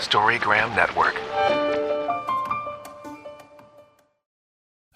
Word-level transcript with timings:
Storygram 0.00 0.74
Network. 0.74 1.14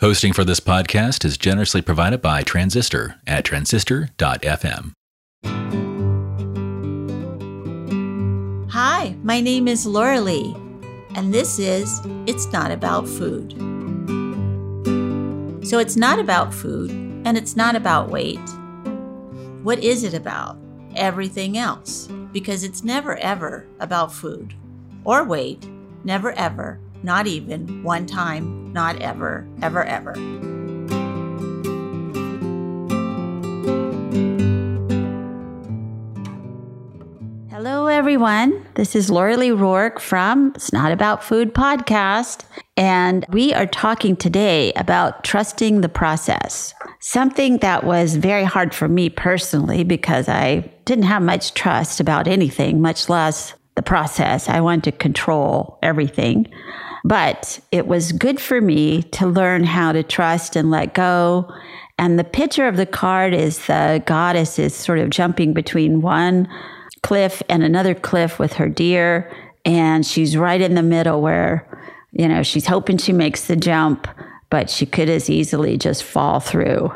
Hosting 0.01 0.33
for 0.33 0.45
this 0.45 0.61
podcast 0.61 1.25
is 1.25 1.39
generously 1.39 1.81
provided 1.81 2.21
by 2.21 2.43
Transistor 2.43 3.17
at 3.27 3.45
transistor.fm. 3.45 4.93
Hi, 8.71 9.17
my 9.23 9.41
name 9.41 9.69
is 9.69 9.87
Laura 9.87 10.21
Lee, 10.21 10.55
and 11.15 11.33
this 11.33 11.59
is 11.59 12.01
It's 12.27 12.53
Not 12.53 12.71
About 12.71 13.09
Food. 13.09 13.53
So, 15.67 15.79
it's 15.79 15.97
not 15.97 16.19
about 16.19 16.53
food, 16.55 16.91
and 17.25 17.37
it's 17.37 17.57
not 17.57 17.75
about 17.75 18.11
weight. 18.11 18.39
What 19.63 19.83
is 19.83 20.05
it 20.05 20.15
about? 20.15 20.59
Everything 20.95 21.59
else, 21.59 22.09
because 22.37 22.65
it's 22.65 22.85
never 22.85 23.17
ever 23.17 23.67
about 23.81 24.13
food 24.13 24.53
or 25.05 25.25
weight, 25.25 25.67
never 26.05 26.33
ever, 26.33 26.79
not 27.03 27.27
even 27.27 27.83
one 27.83 28.05
time, 28.05 28.71
not 28.75 29.01
ever, 29.01 29.49
ever, 29.63 29.83
ever. 29.85 30.56
Everyone. 38.17 38.67
This 38.77 38.97
is 38.97 39.11
Laura 39.11 39.37
Lee 39.37 39.51
Rourke 39.51 40.01
from 40.01 40.53
It's 40.55 40.73
Not 40.73 40.91
About 40.91 41.23
Food 41.23 41.53
podcast. 41.53 42.47
And 42.75 43.27
we 43.29 43.53
are 43.53 43.67
talking 43.67 44.17
today 44.17 44.73
about 44.73 45.23
trusting 45.23 45.83
the 45.83 45.91
process. 45.91 46.73
Something 46.99 47.59
that 47.59 47.85
was 47.85 48.17
very 48.17 48.45
hard 48.45 48.75
for 48.75 48.89
me 48.89 49.11
personally 49.11 49.85
because 49.85 50.31
I 50.31 50.61
didn't 50.87 51.05
have 51.05 51.21
much 51.21 51.53
trust 51.53 52.01
about 52.01 52.27
anything, 52.27 52.81
much 52.81 53.11
less 53.11 53.53
the 53.75 53.83
process. 53.83 54.49
I 54.49 54.63
wanted 54.63 54.85
to 54.85 54.93
control 54.93 55.79
everything. 55.83 56.47
But 57.05 57.61
it 57.71 57.87
was 57.87 58.13
good 58.13 58.41
for 58.41 58.63
me 58.63 59.03
to 59.03 59.27
learn 59.27 59.65
how 59.65 59.93
to 59.93 60.03
trust 60.03 60.57
and 60.57 60.71
let 60.71 60.95
go. 60.95 61.53
And 61.99 62.19
the 62.19 62.25
picture 62.25 62.67
of 62.67 62.79
the 62.79 62.87
card 62.87 63.35
is 63.35 63.67
the 63.67 64.03
goddess 64.07 64.59
is 64.59 64.75
sort 64.75 65.01
of 65.01 65.11
jumping 65.11 65.53
between 65.53 66.01
one 66.01 66.49
cliff 67.07 67.41
and 67.49 67.63
another 67.63 67.95
cliff 67.95 68.41
with 68.41 68.55
her 68.55 68.69
deer. 68.69 69.33
And 69.65 70.05
she's 70.05 70.37
right 70.37 70.61
in 70.61 70.75
the 70.75 70.83
middle 70.83 71.23
where, 71.23 71.65
you 72.11 72.27
know, 72.27 72.43
she's 72.43 72.67
hoping 72.67 72.99
she 72.99 73.13
makes 73.13 73.47
the 73.47 73.55
jump, 73.55 74.09
but 74.51 74.69
she 74.69 74.87
could 74.87 75.09
as 75.09 75.31
easily 75.31 75.79
just 75.79 76.03
fall 76.03 76.41
through. 76.41 76.91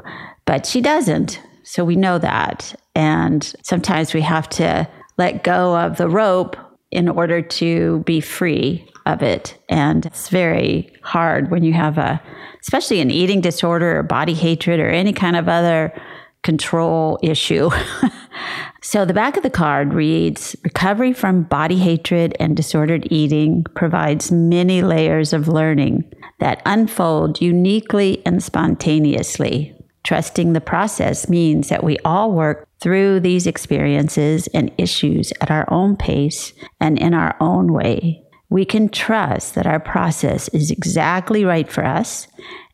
But 0.46 0.66
she 0.66 0.80
doesn't. 0.80 1.40
So 1.62 1.84
we 1.84 1.94
know 1.94 2.18
that. 2.18 2.74
And 2.96 3.54
sometimes 3.62 4.12
we 4.12 4.22
have 4.22 4.48
to 4.48 4.88
let 5.16 5.44
go 5.44 5.76
of 5.76 5.96
the 5.96 6.08
rope 6.08 6.56
in 6.90 7.08
order 7.08 7.40
to 7.40 8.00
be 8.00 8.20
free 8.20 8.84
of 9.06 9.22
it. 9.22 9.56
And 9.68 10.06
it's 10.06 10.28
very 10.28 10.92
hard 11.02 11.52
when 11.52 11.62
you 11.62 11.72
have 11.74 11.98
a, 11.98 12.20
especially 12.62 13.00
an 13.00 13.12
eating 13.12 13.40
disorder 13.40 13.96
or 13.98 14.02
body 14.02 14.34
hatred 14.34 14.80
or 14.80 14.88
any 14.88 15.12
kind 15.12 15.36
of 15.36 15.48
other 15.48 15.92
control 16.42 17.18
issue. 17.22 17.70
so 18.82 19.04
the 19.04 19.14
back 19.14 19.36
of 19.36 19.42
the 19.42 19.50
card 19.50 19.94
reads 19.94 20.56
Recovery 20.64 21.12
from 21.12 21.42
body 21.42 21.76
hatred 21.76 22.36
and 22.40 22.56
disordered 22.56 23.06
eating 23.10 23.64
provides 23.74 24.32
many 24.32 24.82
layers 24.82 25.32
of 25.32 25.48
learning 25.48 26.10
that 26.38 26.62
unfold 26.64 27.40
uniquely 27.40 28.22
and 28.24 28.42
spontaneously. 28.42 29.76
Trusting 30.02 30.54
the 30.54 30.60
process 30.60 31.28
means 31.28 31.68
that 31.68 31.84
we 31.84 31.98
all 32.04 32.32
work 32.32 32.66
through 32.80 33.20
these 33.20 33.46
experiences 33.46 34.46
and 34.54 34.72
issues 34.78 35.32
at 35.42 35.50
our 35.50 35.70
own 35.70 35.96
pace 35.96 36.54
and 36.80 36.98
in 36.98 37.12
our 37.12 37.36
own 37.40 37.72
way. 37.72 38.22
We 38.50 38.64
can 38.64 38.88
trust 38.88 39.54
that 39.54 39.66
our 39.66 39.80
process 39.80 40.48
is 40.48 40.70
exactly 40.70 41.44
right 41.44 41.70
for 41.70 41.84
us, 41.84 42.26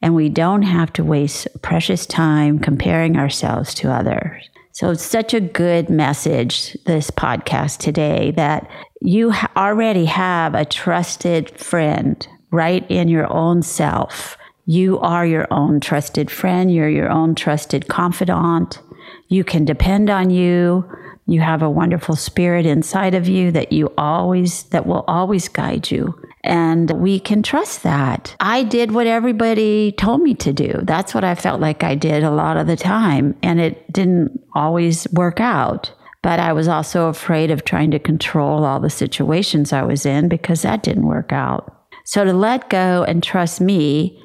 and 0.03 0.15
we 0.15 0.29
don't 0.29 0.63
have 0.63 0.93
to 0.95 1.05
waste 1.05 1.47
precious 1.63 2.07
time 2.07 2.59
comparing 2.59 3.17
ourselves 3.17 3.75
to 3.75 3.93
others. 3.93 4.49
So 4.73 4.91
it's 4.91 5.05
such 5.05 5.33
a 5.33 5.41
good 5.41 5.89
message, 5.89 6.77
this 6.87 7.11
podcast 7.11 7.79
today, 7.79 8.33
that 8.33 8.69
you 9.01 9.33
already 9.57 10.07
have 10.07 10.55
a 10.55 10.65
trusted 10.65 11.51
friend 11.59 12.27
right 12.51 12.85
in 12.91 13.09
your 13.09 13.33
own 13.33 13.63
self 13.63 14.37
you 14.67 14.99
are 14.99 15.25
your 15.25 15.47
own 15.53 15.79
trusted 15.79 16.29
friend. 16.29 16.75
You're 16.75 16.89
your 16.89 17.09
own 17.09 17.37
trusted 17.37 17.87
confidant. 17.87 18.81
You 19.29 19.45
can 19.45 19.65
depend 19.65 20.11
on 20.11 20.31
you. 20.31 20.85
You 21.27 21.41
have 21.41 21.63
a 21.63 21.71
wonderful 21.71 22.15
spirit 22.15 22.67
inside 22.67 23.15
of 23.15 23.29
you 23.29 23.51
that 23.51 23.73
you 23.73 23.93
always, 23.99 24.63
that 24.65 24.87
will 24.87 25.05
always 25.09 25.49
guide 25.49 25.91
you. 25.91 26.15
And 26.45 26.91
we 26.93 27.19
can 27.19 27.43
trust 27.43 27.83
that. 27.83 28.37
I 28.39 28.63
did 28.63 28.93
what 28.93 29.09
everybody 29.09 29.91
told 29.93 30.23
me 30.23 30.35
to 30.37 30.53
do. 30.53 30.81
That's 30.85 31.15
what 31.15 31.25
I 31.25 31.35
felt 31.35 31.61
like 31.61 31.83
I 31.83 31.97
did 31.97 32.23
a 32.23 32.31
lot 32.31 32.57
of 32.57 32.69
the 32.69 32.77
time. 32.77 33.37
And 33.43 33.61
it 33.61 33.93
didn't 33.93 34.41
always 34.55 35.09
work 35.13 35.41
out. 35.41 35.93
But 36.23 36.39
I 36.39 36.53
was 36.53 36.69
also 36.69 37.09
afraid 37.09 37.51
of 37.51 37.65
trying 37.65 37.91
to 37.91 37.99
control 37.99 38.65
all 38.65 38.79
the 38.79 38.91
situations 38.91 39.73
I 39.73 39.83
was 39.83 40.07
in 40.07 40.29
because 40.29 40.63
that 40.63 40.85
didn't 40.85 41.07
work 41.07 41.33
out. 41.33 41.73
So 42.05 42.25
to 42.25 42.33
let 42.33 42.71
go 42.71 43.03
and 43.03 43.23
trust 43.23 43.61
me 43.61 44.23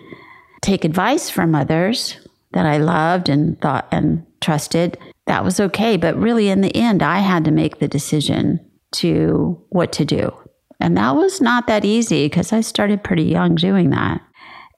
take 0.62 0.86
advice 0.86 1.32
from 1.32 1.56
others 1.56 2.18
that 2.54 2.68
I 2.68 2.78
loved 2.78 3.28
and 3.28 3.60
thought 3.60 3.88
and 3.92 4.24
trusted, 4.40 5.00
that 5.28 5.44
was 5.44 5.60
okay. 5.60 5.98
But 5.98 6.18
really, 6.18 6.50
in 6.50 6.62
the 6.62 6.76
end, 6.76 7.04
I 7.04 7.20
had 7.20 7.46
to 7.46 7.52
make 7.52 7.80
the 7.80 7.88
decision 7.88 8.60
to 8.94 9.64
what 9.70 9.92
to 9.94 10.06
do. 10.06 10.32
And 10.80 10.98
that 10.98 11.16
was 11.16 11.42
not 11.42 11.68
that 11.68 11.86
easy 11.86 12.26
because 12.26 12.52
I 12.52 12.62
started 12.62 13.04
pretty 13.04 13.24
young 13.24 13.56
doing 13.56 13.92
that. 13.92 14.22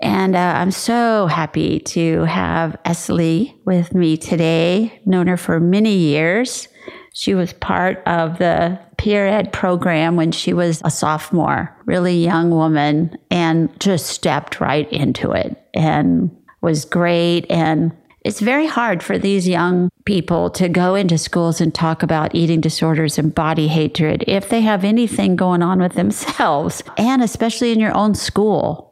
And 0.01 0.35
uh, 0.35 0.53
I'm 0.57 0.71
so 0.71 1.27
happy 1.27 1.79
to 1.79 2.25
have 2.25 2.75
Esli 2.85 3.55
with 3.65 3.95
me 3.95 4.17
today. 4.17 5.01
Known 5.05 5.27
her 5.27 5.37
for 5.37 5.61
many 5.61 5.95
years. 5.95 6.67
She 7.13 7.33
was 7.35 7.53
part 7.53 8.03
of 8.05 8.37
the 8.37 8.79
peer 8.97 9.25
ed 9.25 9.53
program 9.53 10.15
when 10.17 10.31
she 10.31 10.51
was 10.51 10.81
a 10.83 10.91
sophomore, 10.91 11.73
really 11.85 12.17
young 12.17 12.49
woman, 12.49 13.15
and 13.31 13.69
just 13.79 14.07
stepped 14.07 14.59
right 14.59 14.91
into 14.91 15.31
it 15.31 15.57
and 15.73 16.35
was 16.61 16.85
great. 16.85 17.45
And 17.49 17.95
it's 18.23 18.39
very 18.39 18.65
hard 18.65 19.03
for 19.03 19.17
these 19.17 19.47
young 19.47 19.89
people 20.05 20.49
to 20.51 20.69
go 20.69 20.95
into 20.95 21.17
schools 21.17 21.59
and 21.59 21.73
talk 21.73 22.03
about 22.03 22.33
eating 22.33 22.61
disorders 22.61 23.17
and 23.17 23.35
body 23.35 23.67
hatred 23.67 24.23
if 24.27 24.49
they 24.49 24.61
have 24.61 24.83
anything 24.83 25.35
going 25.35 25.61
on 25.61 25.79
with 25.79 25.93
themselves, 25.93 26.83
and 26.97 27.21
especially 27.21 27.71
in 27.71 27.79
your 27.79 27.95
own 27.95 28.15
school. 28.15 28.89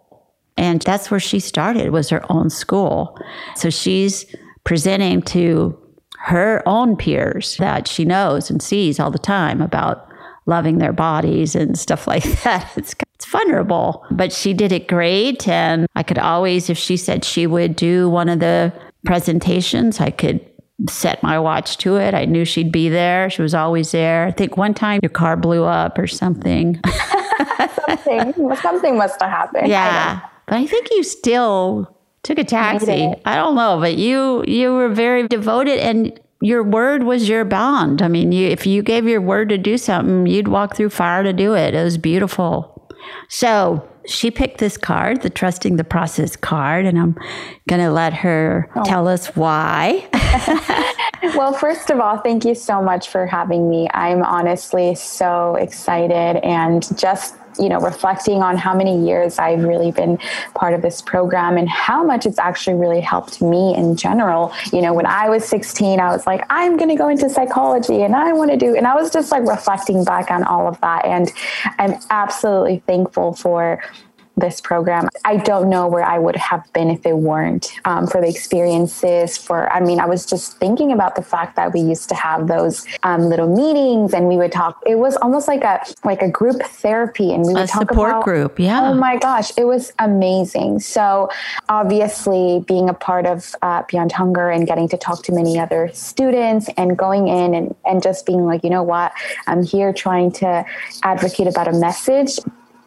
And 0.58 0.82
that's 0.82 1.10
where 1.10 1.20
she 1.20 1.40
started 1.40 1.92
was 1.92 2.10
her 2.10 2.30
own 2.30 2.50
school. 2.50 3.18
So 3.56 3.70
she's 3.70 4.26
presenting 4.64 5.22
to 5.24 5.78
her 6.20 6.62
own 6.68 6.96
peers 6.98 7.58
that 7.58 7.88
she 7.88 8.06
knows 8.06 8.50
and 8.50 8.62
sees 8.62 9.00
all 9.00 9.12
the 9.12 9.18
time 9.18 9.62
about 9.62 10.08
loving 10.46 10.78
their 10.78 10.94
bodies 10.94 11.56
and 11.56 11.80
stuff 11.80 12.06
like 12.14 12.24
that. 12.44 12.70
It's, 12.76 12.94
it's 13.16 13.26
vulnerable, 13.26 14.06
but 14.12 14.34
she 14.34 14.54
did 14.54 14.74
it 14.74 14.88
great. 14.90 15.48
And 15.48 15.88
I 15.96 16.04
could 16.04 16.20
always, 16.20 16.70
if 16.70 16.78
she 16.78 16.98
said 16.98 17.24
she 17.24 17.48
would 17.48 17.78
do 17.78 18.10
one 18.10 18.28
of 18.28 18.40
the 18.40 18.74
presentations, 19.06 20.00
I 20.00 20.12
could 20.12 20.46
set 20.90 21.22
my 21.22 21.38
watch 21.40 21.78
to 21.78 21.98
it. 21.98 22.14
I 22.14 22.26
knew 22.26 22.46
she'd 22.46 22.72
be 22.72 22.90
there. 22.90 23.30
She 23.30 23.42
was 23.42 23.54
always 23.54 23.92
there. 23.92 24.28
I 24.28 24.32
think 24.32 24.58
one 24.58 24.74
time 24.74 25.00
your 25.04 25.10
car 25.10 25.38
blew 25.38 25.64
up 25.64 25.98
or 25.98 26.08
something. 26.08 26.80
something, 27.88 28.56
something 28.62 28.98
must 28.98 29.22
have 29.22 29.30
happened. 29.30 29.68
Yeah. 29.68 30.22
I 30.24 30.28
but 30.48 30.58
I 30.58 30.68
think 30.68 30.90
you 30.92 31.04
still 31.04 31.96
took 32.24 32.38
a 32.38 32.44
taxi. 32.44 33.14
I 33.26 33.36
don't 33.36 33.56
know, 33.56 33.80
but 33.80 33.98
you 33.98 34.44
you 34.48 34.74
were 34.74 34.90
very 34.90 35.28
devoted 35.28 35.80
and 35.80 36.20
your 36.42 36.64
word 36.64 37.04
was 37.04 37.30
your 37.30 37.46
bond. 37.46 38.02
I 38.02 38.08
mean, 38.08 38.32
you 38.32 38.48
if 38.48 38.66
you 38.66 38.82
gave 38.84 39.08
your 39.08 39.22
word 39.22 39.50
to 39.50 39.58
do 39.58 39.78
something, 39.78 40.28
you'd 40.28 40.48
walk 40.48 40.76
through 40.76 40.90
fire 40.90 41.24
to 41.24 41.32
do 41.32 41.56
it. 41.56 41.74
It 41.74 41.84
was 41.84 41.98
beautiful. 41.98 42.90
So 43.30 43.88
she 44.06 44.32
picked 44.32 44.58
this 44.60 44.78
card, 44.78 45.22
the 45.22 45.30
trusting 45.30 45.78
the 45.78 45.84
process 45.84 46.36
card, 46.36 46.86
and 46.86 47.00
I'm 47.00 47.16
going 47.68 47.82
to 47.82 47.92
let 47.92 48.14
her 48.14 48.70
oh. 48.76 48.84
tell 48.84 49.08
us 49.08 49.28
why. 49.36 50.08
well, 51.36 51.54
first 51.54 51.90
of 51.90 52.00
all, 52.00 52.18
thank 52.18 52.46
you 52.46 52.56
so 52.56 52.82
much 52.82 53.10
for 53.10 53.26
having 53.26 53.70
me. 53.70 53.88
I'm 53.94 54.24
honestly 54.24 54.96
so 54.96 55.56
excited 55.56 56.44
and 56.44 56.86
just 56.98 57.36
you 57.60 57.70
know, 57.70 57.80
reflecting 57.80 58.42
on 58.42 58.58
how 58.58 58.74
many 58.74 59.06
years 59.06 59.40
I've 59.40 59.64
really 59.64 59.92
been 59.92 60.18
part 60.54 60.74
of 60.74 60.82
this 60.82 61.02
program 61.02 61.58
and 61.58 61.70
how 61.70 62.04
much 62.04 62.26
it's 62.26 62.40
actually 62.40 62.76
really 62.76 63.02
helped 63.02 63.42
me 63.42 63.76
in 63.76 63.96
general. 63.96 64.54
You 64.72 64.82
know, 64.82 64.94
when 64.94 65.06
I 65.06 65.30
was 65.30 65.46
16, 65.46 66.00
I 66.00 66.12
was 66.12 66.26
like, 66.26 66.46
I'm 66.50 66.78
going 66.78 66.90
to 66.90 66.96
go 66.96 67.08
into 67.08 67.30
psychology 67.30 68.04
and 68.04 68.16
I 68.16 68.34
want 68.34 68.52
to 68.52 68.58
do, 68.58 68.76
and 68.76 68.88
I 68.88 68.96
was 68.96 69.12
just 69.12 69.32
like 69.32 69.44
reflecting 69.48 70.04
back 70.04 70.32
on 70.32 70.44
all 70.44 70.68
of 70.68 70.80
that. 70.82 71.06
And 71.06 71.32
I'm 71.80 71.96
absolutely 72.10 72.84
thankful 72.88 73.34
for 73.34 73.82
this 74.38 74.62
program. 74.62 75.08
I 75.26 75.38
don't 75.38 75.70
know 75.70 75.88
where 75.88 76.04
I 76.04 76.18
would 76.18 76.36
have 76.36 76.72
been 76.74 76.90
if 76.90 77.06
it 77.06 77.18
weren't 77.18 77.72
um, 77.86 78.08
for 78.08 78.22
the 78.22 78.28
experiences. 78.28 79.38
For, 79.38 79.72
I 79.72 79.82
mean, 79.82 80.00
I 80.00 80.06
was 80.06 80.26
just 80.26 80.58
thinking 80.58 80.92
about 80.92 81.16
the 81.16 81.22
fact 81.22 81.56
that 81.58 81.74
we 81.74 81.82
used 81.82 82.10
to 82.10 82.16
have 82.16 82.48
those 82.48 82.86
um, 83.04 83.24
little 83.24 83.54
meetings 83.54 84.14
and 84.14 84.28
we 84.28 84.38
would 84.38 84.52
talk. 84.52 84.82
It 84.86 84.96
was 84.96 85.16
almost 85.18 85.48
like 85.48 85.64
a, 85.64 85.82
like 86.04 86.22
a 86.22 86.30
group 86.30 86.62
therapy 86.64 87.34
and 87.34 87.46
we 87.46 87.54
would 87.54 87.64
a 87.64 87.68
talk 87.68 87.90
support 87.90 88.10
about, 88.12 88.24
group. 88.24 88.60
Yeah. 88.60 88.90
Oh 88.90 88.94
my 88.94 89.18
gosh. 89.18 89.52
It 89.58 89.66
was 89.66 89.94
amazing. 90.00 90.80
So 90.80 91.30
obviously 91.70 92.64
being 92.68 92.90
a 92.90 92.94
part 92.94 93.26
of 93.26 93.54
uh, 93.62 93.84
Beyond 93.90 94.12
Hunger 94.14 94.50
and 94.50 94.66
getting 94.66 94.88
to 94.90 94.98
talk 94.98 95.24
to 95.24 95.32
many 95.32 95.60
other 95.60 95.90
students 95.94 96.70
and 96.78 96.98
going 96.98 97.28
in 97.28 97.54
and, 97.54 97.76
and 97.86 98.02
just 98.02 98.26
being 98.26 98.46
like, 98.46 98.64
you 98.64 98.70
know 98.70 98.84
what, 98.84 99.12
I'm 99.48 99.64
here 99.64 99.94
trying 99.94 100.32
to 100.34 100.66
advocate 101.04 101.48
about 101.48 101.68
a 101.68 101.74
message 101.74 102.40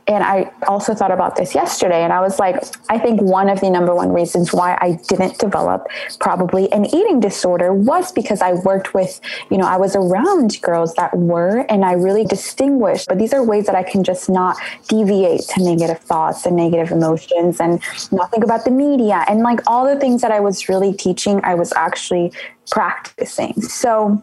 and 0.06 0.22
I 0.22 0.50
also 0.66 0.94
thought 0.94 1.10
about 1.10 1.36
this 1.36 1.54
yesterday, 1.54 2.02
and 2.02 2.12
I 2.12 2.20
was 2.20 2.38
like, 2.38 2.62
I 2.90 2.98
think 2.98 3.20
one 3.22 3.48
of 3.48 3.60
the 3.60 3.70
number 3.70 3.94
one 3.94 4.12
reasons 4.12 4.52
why 4.52 4.76
I 4.80 4.98
didn't 5.08 5.38
develop 5.38 5.86
probably 6.20 6.70
an 6.72 6.84
eating 6.86 7.20
disorder 7.20 7.72
was 7.72 8.12
because 8.12 8.42
I 8.42 8.52
worked 8.52 8.92
with, 8.92 9.20
you 9.50 9.56
know, 9.56 9.66
I 9.66 9.76
was 9.78 9.96
around 9.96 10.60
girls 10.60 10.94
that 10.94 11.16
were, 11.16 11.60
and 11.70 11.84
I 11.84 11.92
really 11.92 12.24
distinguished. 12.24 13.08
But 13.08 13.18
these 13.18 13.32
are 13.32 13.42
ways 13.42 13.66
that 13.66 13.74
I 13.74 13.82
can 13.82 14.04
just 14.04 14.28
not 14.28 14.56
deviate 14.88 15.42
to 15.54 15.62
negative 15.62 16.00
thoughts 16.00 16.44
and 16.44 16.56
negative 16.56 16.92
emotions 16.92 17.60
and 17.60 17.80
not 18.12 18.30
think 18.30 18.44
about 18.44 18.64
the 18.64 18.70
media 18.70 19.24
and 19.28 19.40
like 19.40 19.60
all 19.66 19.86
the 19.86 19.98
things 19.98 20.20
that 20.22 20.32
I 20.32 20.40
was 20.40 20.68
really 20.68 20.92
teaching, 20.92 21.40
I 21.44 21.54
was 21.54 21.72
actually 21.74 22.32
practicing. 22.70 23.60
So, 23.62 24.22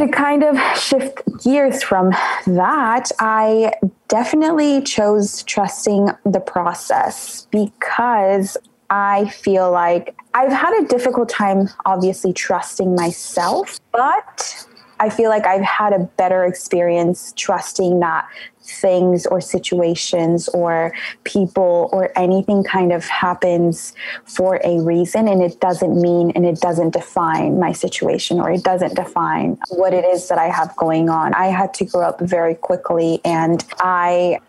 to 0.00 0.08
kind 0.08 0.42
of 0.42 0.58
shift 0.78 1.20
gears 1.44 1.82
from 1.82 2.10
that, 2.46 3.10
I 3.18 3.74
definitely 4.08 4.80
chose 4.80 5.42
trusting 5.42 6.08
the 6.24 6.40
process 6.40 7.46
because 7.50 8.56
I 8.88 9.28
feel 9.28 9.70
like 9.70 10.16
I've 10.32 10.52
had 10.52 10.72
a 10.82 10.86
difficult 10.86 11.28
time, 11.28 11.68
obviously, 11.84 12.32
trusting 12.32 12.94
myself, 12.94 13.78
but 13.92 14.66
I 15.00 15.10
feel 15.10 15.28
like 15.28 15.44
I've 15.44 15.60
had 15.60 15.92
a 15.92 15.98
better 15.98 16.46
experience 16.46 17.34
trusting 17.36 18.00
that 18.00 18.26
things 18.70 19.26
or 19.26 19.40
situations 19.40 20.48
or 20.48 20.92
people 21.24 21.88
or 21.92 22.16
anything 22.16 22.62
kind 22.64 22.92
of 22.92 23.04
happens 23.04 23.94
for 24.24 24.60
a 24.64 24.80
reason 24.80 25.28
and 25.28 25.42
it 25.42 25.60
doesn't 25.60 26.00
mean 26.00 26.30
and 26.32 26.46
it 26.46 26.60
doesn't 26.60 26.90
define 26.90 27.58
my 27.58 27.72
situation 27.72 28.40
or 28.40 28.50
it 28.50 28.62
doesn't 28.62 28.94
define 28.94 29.58
what 29.70 29.92
it 29.92 30.04
is 30.04 30.28
that 30.28 30.38
I 30.38 30.48
have 30.48 30.74
going 30.76 31.08
on. 31.08 31.34
I 31.34 31.46
had 31.46 31.74
to 31.74 31.84
grow 31.84 32.08
up 32.08 32.20
very 32.20 32.54
quickly 32.54 33.20
and 33.24 33.64
I 33.78 34.40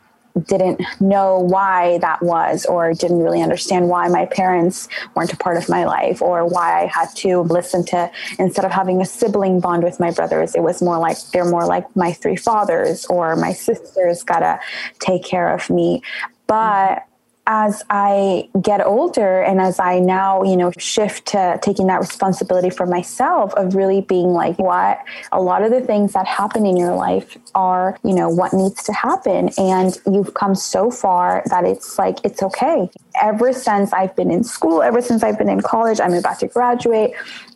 didn't 0.48 0.82
know 1.00 1.40
why 1.40 1.98
that 2.00 2.22
was 2.22 2.66
or 2.66 2.94
didn't 2.94 3.20
really 3.20 3.42
understand 3.42 3.90
why 3.90 4.08
my 4.08 4.26
parents 4.26 4.88
weren't 5.16 5.34
a 5.34 5.38
part 5.38 5.58
of 5.58 5.68
my 5.70 5.86
life 5.86 6.22
or 6.22 6.46
why 6.46 6.84
I 6.84 6.86
had 6.88 7.10
to 7.18 7.42
listen 7.42 7.86
to 7.88 8.12
instead 8.40 8.66
of 8.66 8.72
having 8.72 9.02
a 9.02 9.06
sibling 9.06 9.60
bond 9.60 9.84
with 9.84 10.00
my 10.00 10.12
brothers 10.12 10.56
it 10.56 10.62
was 10.62 10.82
more 10.82 11.00
like 11.00 11.18
they're 11.34 11.46
more 11.46 11.66
like 11.66 11.94
my 11.96 12.14
three 12.14 12.36
fathers 12.36 13.06
or 13.06 13.36
my 13.36 13.54
sisters 13.54 14.24
got 14.24 14.40
to 14.40 14.60
take 15.00 15.24
care 15.24 15.54
of 15.54 15.70
me. 15.70 16.02
But 16.48 17.06
as 17.54 17.84
I 17.90 18.50
get 18.62 18.80
older 18.80 19.42
and 19.42 19.60
as 19.60 19.78
I 19.78 20.00
now, 20.00 20.42
you 20.42 20.56
know, 20.56 20.72
shift 20.78 21.26
to 21.28 21.60
taking 21.62 21.88
that 21.88 22.00
responsibility 22.00 22.70
for 22.70 22.86
myself 22.86 23.54
of 23.56 23.76
really 23.76 24.00
being 24.00 24.30
like, 24.30 24.58
what 24.58 25.04
a 25.34 25.42
lot 25.42 25.62
of 25.62 25.70
the 25.70 25.82
things 25.82 26.14
that 26.14 26.26
happen 26.26 26.66
in 26.66 26.78
your 26.78 26.96
life 26.96 27.38
are, 27.54 28.00
you 28.06 28.14
know, 28.14 28.30
what 28.30 28.54
needs 28.54 28.82
to 28.84 28.94
happen. 28.94 29.50
And 29.58 30.00
you've 30.10 30.34
come 30.34 30.56
so 30.56 30.90
far 30.90 31.44
that 31.48 31.66
it's 31.66 32.00
like, 32.00 32.20
it's 32.24 32.42
okay. 32.42 32.90
Ever 33.22 33.52
since 33.52 33.92
I've 33.92 34.16
been 34.16 34.32
in 34.32 34.46
school, 34.46 34.82
ever 34.82 35.02
since 35.02 35.22
I've 35.22 35.38
been 35.38 35.50
in 35.50 35.60
college, 35.60 36.00
I'm 36.00 36.14
about 36.14 36.40
to 36.40 36.48
graduate, 36.48 37.12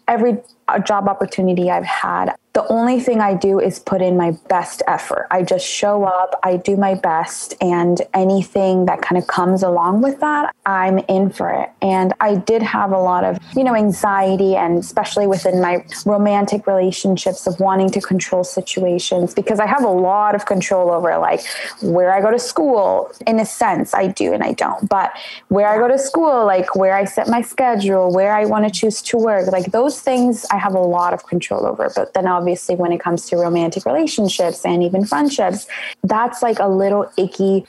every 0.09 0.37
job 0.85 1.07
opportunity 1.07 1.71
I've 1.71 1.85
had, 1.85 2.35
the 2.55 2.65
only 2.69 3.01
thing 3.01 3.19
I 3.19 3.33
do 3.33 3.59
is 3.59 3.79
put 3.79 4.01
in 4.01 4.15
my 4.15 4.31
best 4.47 4.81
effort. 4.87 5.27
I 5.29 5.43
just 5.43 5.67
show 5.67 6.05
up, 6.05 6.39
I 6.41 6.55
do 6.55 6.77
my 6.77 6.95
best, 6.95 7.53
and 7.59 8.01
anything 8.13 8.85
that 8.85 9.01
kind 9.01 9.21
of 9.21 9.27
comes 9.27 9.61
along 9.61 10.01
with 10.01 10.21
that, 10.21 10.55
I'm 10.65 10.99
in 11.09 11.31
for 11.31 11.51
it. 11.51 11.69
And 11.81 12.13
I 12.21 12.35
did 12.35 12.63
have 12.63 12.93
a 12.93 12.97
lot 12.97 13.25
of, 13.25 13.37
you 13.57 13.65
know, 13.65 13.75
anxiety, 13.75 14.55
and 14.55 14.77
especially 14.77 15.27
within 15.27 15.61
my 15.61 15.85
romantic 16.05 16.65
relationships 16.65 17.45
of 17.45 17.59
wanting 17.59 17.89
to 17.89 17.99
control 17.99 18.45
situations 18.45 19.33
because 19.33 19.59
I 19.59 19.67
have 19.67 19.83
a 19.83 19.89
lot 19.89 20.33
of 20.33 20.45
control 20.45 20.91
over 20.91 21.17
like 21.17 21.41
where 21.81 22.13
I 22.13 22.21
go 22.21 22.31
to 22.31 22.39
school. 22.39 23.11
In 23.27 23.37
a 23.41 23.45
sense, 23.45 23.93
I 23.93 24.07
do 24.07 24.31
and 24.31 24.41
I 24.41 24.53
don't. 24.53 24.87
But 24.87 25.11
where 25.49 25.67
I 25.67 25.77
go 25.77 25.89
to 25.89 25.99
school, 25.99 26.45
like 26.45 26.73
where 26.73 26.95
I 26.95 27.03
set 27.03 27.27
my 27.27 27.41
schedule, 27.41 28.13
where 28.13 28.33
I 28.33 28.45
want 28.45 28.63
to 28.63 28.71
choose 28.71 29.01
to 29.01 29.17
work, 29.17 29.51
like 29.51 29.73
those 29.73 29.99
things 29.99 30.45
I 30.51 30.57
have 30.57 30.73
a 30.73 30.79
lot 30.79 31.13
of 31.13 31.25
control 31.27 31.65
over. 31.65 31.91
But 31.93 32.13
then 32.13 32.25
I'll 32.27 32.44
obviously 32.45 32.75
when 32.75 32.91
it 32.91 32.99
comes 32.99 33.25
to 33.25 33.35
romantic 33.35 33.85
relationships 33.87 34.63
and 34.65 34.83
even 34.83 35.03
friendships 35.03 35.65
that's 36.03 36.43
like 36.43 36.59
a 36.59 36.67
little 36.67 37.11
icky 37.17 37.65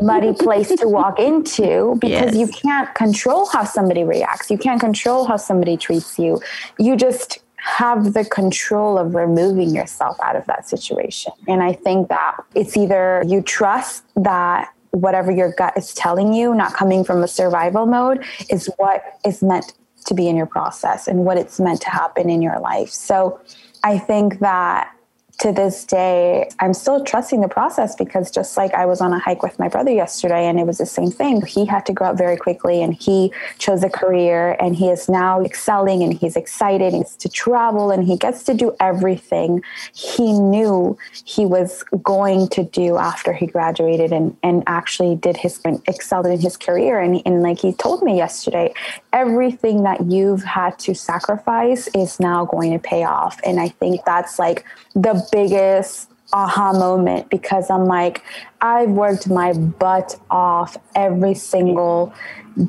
muddy 0.00 0.32
place 0.44 0.68
to 0.68 0.88
walk 0.88 1.18
into 1.18 1.98
because 2.00 2.34
yes. 2.34 2.34
you 2.34 2.48
can't 2.48 2.94
control 2.94 3.46
how 3.52 3.62
somebody 3.62 4.04
reacts 4.04 4.50
you 4.50 4.56
can't 4.56 4.80
control 4.80 5.26
how 5.26 5.36
somebody 5.36 5.76
treats 5.76 6.18
you 6.18 6.40
you 6.78 6.96
just 6.96 7.40
have 7.58 8.14
the 8.14 8.24
control 8.24 8.96
of 8.96 9.14
removing 9.14 9.74
yourself 9.74 10.16
out 10.22 10.34
of 10.34 10.46
that 10.46 10.66
situation 10.66 11.30
and 11.46 11.62
i 11.62 11.74
think 11.74 12.08
that 12.08 12.38
it's 12.54 12.74
either 12.74 13.22
you 13.26 13.42
trust 13.42 14.02
that 14.16 14.72
whatever 14.92 15.30
your 15.30 15.52
gut 15.52 15.76
is 15.76 15.92
telling 15.92 16.32
you 16.32 16.54
not 16.54 16.72
coming 16.72 17.04
from 17.04 17.22
a 17.22 17.28
survival 17.28 17.84
mode 17.84 18.24
is 18.48 18.70
what 18.78 19.02
is 19.26 19.42
meant 19.42 19.74
to 20.06 20.14
be 20.14 20.28
in 20.28 20.36
your 20.36 20.46
process 20.46 21.06
and 21.06 21.24
what 21.24 21.36
it's 21.36 21.60
meant 21.60 21.80
to 21.82 21.90
happen 21.90 22.30
in 22.30 22.40
your 22.40 22.58
life. 22.60 22.90
So 22.90 23.40
I 23.86 23.98
think 23.98 24.40
that 24.40 24.95
to 25.38 25.52
this 25.52 25.84
day, 25.84 26.48
I'm 26.60 26.72
still 26.72 27.04
trusting 27.04 27.42
the 27.42 27.48
process 27.48 27.94
because 27.94 28.30
just 28.30 28.56
like 28.56 28.72
I 28.72 28.86
was 28.86 29.02
on 29.02 29.12
a 29.12 29.18
hike 29.18 29.42
with 29.42 29.58
my 29.58 29.68
brother 29.68 29.90
yesterday 29.90 30.46
and 30.46 30.58
it 30.58 30.66
was 30.66 30.78
the 30.78 30.86
same 30.86 31.10
thing. 31.10 31.44
He 31.44 31.66
had 31.66 31.84
to 31.86 31.92
grow 31.92 32.08
up 32.08 32.18
very 32.18 32.38
quickly 32.38 32.82
and 32.82 32.94
he 32.94 33.32
chose 33.58 33.82
a 33.82 33.90
career 33.90 34.56
and 34.60 34.74
he 34.74 34.88
is 34.88 35.10
now 35.10 35.42
excelling 35.42 36.02
and 36.02 36.14
he's 36.14 36.36
excited. 36.36 36.92
Gets 36.92 37.16
to 37.16 37.28
travel 37.28 37.90
and 37.90 38.04
he 38.04 38.16
gets 38.16 38.44
to 38.44 38.54
do 38.54 38.74
everything 38.80 39.62
he 39.94 40.32
knew 40.32 40.96
he 41.24 41.44
was 41.44 41.84
going 42.02 42.48
to 42.48 42.64
do 42.64 42.96
after 42.96 43.34
he 43.34 43.46
graduated 43.46 44.12
and, 44.12 44.34
and 44.42 44.62
actually 44.66 45.16
did 45.16 45.36
his 45.36 45.60
excelled 45.86 46.26
in 46.26 46.40
his 46.40 46.56
career. 46.56 46.98
And, 46.98 47.20
and 47.26 47.42
like 47.42 47.58
he 47.58 47.74
told 47.74 48.02
me 48.02 48.16
yesterday, 48.16 48.72
everything 49.12 49.82
that 49.82 50.06
you've 50.06 50.44
had 50.44 50.78
to 50.78 50.94
sacrifice 50.94 51.88
is 51.88 52.18
now 52.20 52.46
going 52.46 52.72
to 52.72 52.78
pay 52.78 53.04
off. 53.04 53.38
And 53.44 53.60
I 53.60 53.68
think 53.68 54.04
that's 54.06 54.38
like 54.38 54.64
the 54.94 55.25
biggest 55.30 56.10
aha 56.32 56.72
moment 56.72 57.30
because 57.30 57.70
I'm 57.70 57.84
like, 57.86 58.22
I've 58.60 58.90
worked 58.90 59.28
my 59.28 59.52
butt 59.52 60.18
off 60.30 60.76
every 60.94 61.34
single 61.34 62.12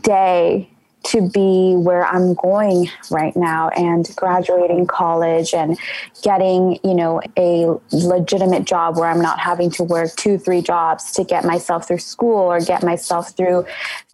day 0.01 0.69
to 1.07 1.21
be 1.21 1.75
where 1.75 2.05
I'm 2.05 2.33
going 2.33 2.89
right 3.09 3.35
now 3.35 3.69
and 3.69 4.09
graduating 4.15 4.87
college 4.87 5.53
and 5.53 5.77
getting, 6.21 6.79
you 6.83 6.93
know, 6.93 7.21
a 7.37 7.67
legitimate 7.91 8.65
job 8.65 8.97
where 8.97 9.09
I'm 9.09 9.21
not 9.21 9.39
having 9.39 9.69
to 9.71 9.83
work 9.83 10.15
two, 10.15 10.37
three 10.37 10.61
jobs 10.61 11.11
to 11.13 11.23
get 11.23 11.45
myself 11.45 11.87
through 11.87 11.99
school 11.99 12.37
or 12.37 12.59
get 12.59 12.83
myself 12.83 13.35
through 13.37 13.65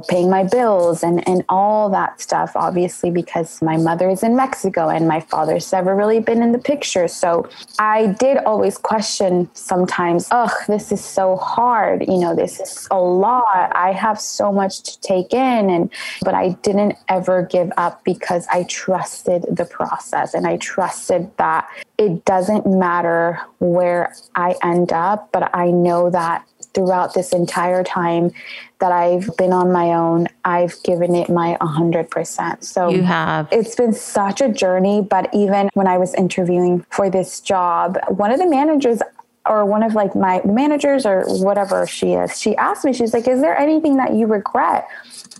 paying 0.07 0.29
my 0.29 0.43
bills 0.43 1.01
and, 1.01 1.27
and 1.27 1.43
all 1.49 1.89
that 1.89 2.21
stuff, 2.21 2.51
obviously, 2.55 3.09
because 3.09 3.61
my 3.61 3.77
mother 3.77 4.09
is 4.09 4.21
in 4.21 4.35
Mexico 4.35 4.89
and 4.89 5.07
my 5.07 5.19
father's 5.19 5.71
never 5.71 5.95
really 5.95 6.19
been 6.19 6.43
in 6.43 6.51
the 6.51 6.59
picture. 6.59 7.07
So 7.07 7.49
I 7.79 8.15
did 8.19 8.37
always 8.39 8.77
question 8.77 9.49
sometimes, 9.53 10.27
ugh, 10.29 10.51
this 10.67 10.91
is 10.91 11.03
so 11.03 11.37
hard. 11.37 12.05
You 12.07 12.19
know, 12.19 12.35
this 12.35 12.59
is 12.59 12.87
a 12.91 12.99
lot. 12.99 13.71
I 13.75 13.93
have 13.93 14.19
so 14.19 14.51
much 14.51 14.83
to 14.83 15.01
take 15.01 15.33
in. 15.33 15.69
And, 15.69 15.89
but 16.21 16.35
I 16.35 16.49
didn't 16.61 16.82
didn't 16.89 16.99
ever 17.07 17.43
give 17.43 17.71
up 17.77 18.03
because 18.03 18.47
I 18.51 18.63
trusted 18.63 19.45
the 19.49 19.65
process 19.65 20.33
and 20.33 20.45
I 20.45 20.57
trusted 20.57 21.31
that 21.37 21.67
it 21.97 22.25
doesn't 22.25 22.65
matter 22.65 23.39
where 23.59 24.13
I 24.35 24.55
end 24.63 24.91
up, 24.91 25.31
but 25.31 25.55
I 25.55 25.71
know 25.71 26.09
that 26.09 26.47
throughout 26.73 27.13
this 27.13 27.33
entire 27.33 27.83
time 27.83 28.31
that 28.79 28.91
I've 28.91 29.29
been 29.37 29.53
on 29.53 29.71
my 29.71 29.93
own, 29.93 30.27
I've 30.43 30.75
given 30.83 31.15
it 31.15 31.29
my 31.29 31.55
100%. 31.61 32.63
So 32.63 32.89
you 32.89 33.03
have. 33.03 33.47
It's 33.51 33.75
been 33.75 33.93
such 33.93 34.41
a 34.41 34.49
journey, 34.49 35.01
but 35.01 35.29
even 35.33 35.69
when 35.75 35.87
I 35.87 35.97
was 35.97 36.13
interviewing 36.15 36.85
for 36.89 37.09
this 37.09 37.39
job, 37.39 37.99
one 38.09 38.31
of 38.31 38.39
the 38.39 38.47
managers 38.47 39.01
or 39.45 39.65
one 39.65 39.83
of 39.83 39.93
like 39.93 40.15
my 40.15 40.41
managers 40.45 41.05
or 41.05 41.25
whatever 41.43 41.85
she 41.85 42.13
is, 42.13 42.39
she 42.39 42.55
asked 42.55 42.85
me, 42.85 42.93
she's 42.93 43.13
like, 43.13 43.27
Is 43.27 43.41
there 43.41 43.57
anything 43.57 43.97
that 43.97 44.13
you 44.13 44.25
regret? 44.25 44.87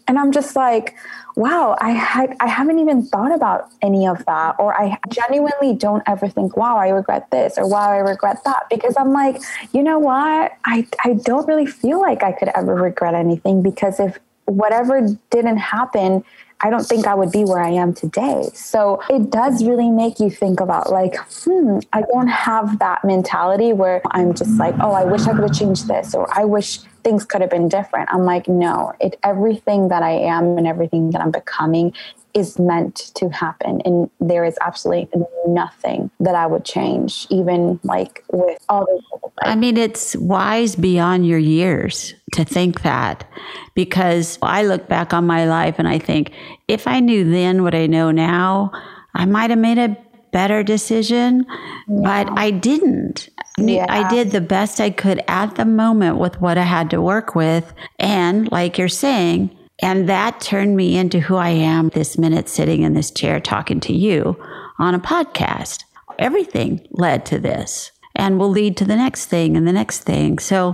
And 0.07 0.19
I'm 0.19 0.31
just 0.31 0.55
like, 0.55 0.95
wow, 1.35 1.75
I 1.79 2.35
I 2.39 2.47
haven't 2.47 2.79
even 2.79 3.03
thought 3.03 3.33
about 3.33 3.69
any 3.81 4.07
of 4.07 4.23
that. 4.25 4.55
Or 4.59 4.79
I 4.79 4.97
genuinely 5.09 5.73
don't 5.75 6.03
ever 6.07 6.27
think, 6.27 6.55
wow, 6.57 6.77
I 6.77 6.89
regret 6.89 7.29
this 7.31 7.57
or 7.57 7.67
wow, 7.67 7.89
I 7.91 7.97
regret 7.97 8.43
that. 8.45 8.65
Because 8.69 8.95
I'm 8.97 9.11
like, 9.11 9.41
you 9.71 9.83
know 9.83 9.99
what? 9.99 10.53
I 10.65 10.87
I 11.03 11.13
don't 11.13 11.47
really 11.47 11.65
feel 11.65 11.99
like 12.01 12.23
I 12.23 12.31
could 12.31 12.49
ever 12.55 12.75
regret 12.75 13.15
anything 13.15 13.61
because 13.61 13.99
if 13.99 14.19
whatever 14.45 15.07
didn't 15.31 15.57
happen, 15.57 16.23
I 16.63 16.69
don't 16.69 16.85
think 16.85 17.07
I 17.07 17.13
would 17.13 17.31
be 17.31 17.43
where 17.43 17.59
I 17.59 17.71
am 17.71 17.93
today. 17.93 18.49
So 18.53 19.03
it 19.09 19.29
does 19.29 19.65
really 19.65 19.89
make 19.89 20.19
you 20.21 20.29
think 20.29 20.61
about 20.61 20.89
like, 20.89 21.15
hmm, 21.43 21.79
I 21.91 22.03
don't 22.03 22.27
have 22.27 22.79
that 22.79 23.03
mentality 23.03 23.73
where 23.73 24.01
I'm 24.11 24.33
just 24.33 24.57
like, 24.59 24.75
oh, 24.79 24.93
I 24.93 25.03
wish 25.03 25.27
I 25.27 25.33
could 25.33 25.43
have 25.43 25.53
changed 25.53 25.89
this 25.89 26.15
or 26.15 26.25
I 26.31 26.45
wish 26.45 26.79
things 27.03 27.25
could 27.25 27.41
have 27.41 27.49
been 27.49 27.67
different. 27.67 28.09
I'm 28.13 28.23
like, 28.23 28.47
no, 28.47 28.93
it 29.01 29.19
everything 29.23 29.89
that 29.89 30.03
I 30.03 30.11
am 30.11 30.57
and 30.57 30.65
everything 30.65 31.11
that 31.11 31.21
I'm 31.21 31.31
becoming 31.31 31.93
is 32.33 32.57
meant 32.57 33.11
to 33.15 33.29
happen 33.29 33.81
and 33.85 34.09
there 34.19 34.43
is 34.43 34.57
absolutely 34.61 35.09
nothing 35.47 36.09
that 36.19 36.35
i 36.35 36.45
would 36.45 36.65
change 36.65 37.27
even 37.29 37.79
like 37.83 38.23
with 38.31 38.57
all 38.69 38.85
the 38.85 39.31
i 39.41 39.55
mean 39.55 39.77
it's 39.77 40.15
wise 40.17 40.75
beyond 40.75 41.27
your 41.27 41.39
years 41.39 42.13
to 42.33 42.43
think 42.43 42.81
that 42.81 43.27
because 43.75 44.37
i 44.41 44.63
look 44.63 44.87
back 44.87 45.13
on 45.13 45.25
my 45.25 45.45
life 45.45 45.75
and 45.77 45.87
i 45.87 45.99
think 45.99 46.31
if 46.67 46.87
i 46.87 46.99
knew 46.99 47.29
then 47.29 47.63
what 47.63 47.75
i 47.75 47.85
know 47.85 48.11
now 48.11 48.71
i 49.13 49.25
might 49.25 49.49
have 49.49 49.59
made 49.59 49.77
a 49.77 49.95
better 50.31 50.63
decision 50.63 51.45
yeah. 51.87 52.23
but 52.25 52.39
i 52.39 52.49
didn't 52.49 53.29
yeah. 53.57 53.85
i 53.89 54.07
did 54.09 54.31
the 54.31 54.41
best 54.41 54.81
i 54.81 54.89
could 54.89 55.21
at 55.27 55.55
the 55.55 55.65
moment 55.65 56.17
with 56.17 56.41
what 56.41 56.57
i 56.57 56.63
had 56.63 56.89
to 56.89 56.99
work 56.99 57.35
with 57.35 57.73
and 57.99 58.51
like 58.51 58.77
you're 58.77 58.89
saying 58.89 59.55
and 59.83 60.07
that 60.07 60.39
turned 60.39 60.77
me 60.77 60.97
into 60.97 61.19
who 61.19 61.35
I 61.35 61.49
am 61.49 61.89
this 61.89 62.17
minute 62.17 62.47
sitting 62.47 62.83
in 62.83 62.93
this 62.93 63.11
chair 63.11 63.41
talking 63.41 63.81
to 63.81 63.93
you 63.93 64.41
on 64.79 64.95
a 64.95 64.99
podcast. 64.99 65.83
Everything 66.17 66.87
led 66.91 67.25
to 67.25 67.37
this 67.37 67.91
and 68.15 68.39
will 68.39 68.49
lead 68.49 68.77
to 68.77 68.85
the 68.85 68.95
next 68.95 69.25
thing 69.25 69.57
and 69.57 69.67
the 69.67 69.73
next 69.73 70.03
thing. 70.03 70.39
So, 70.39 70.73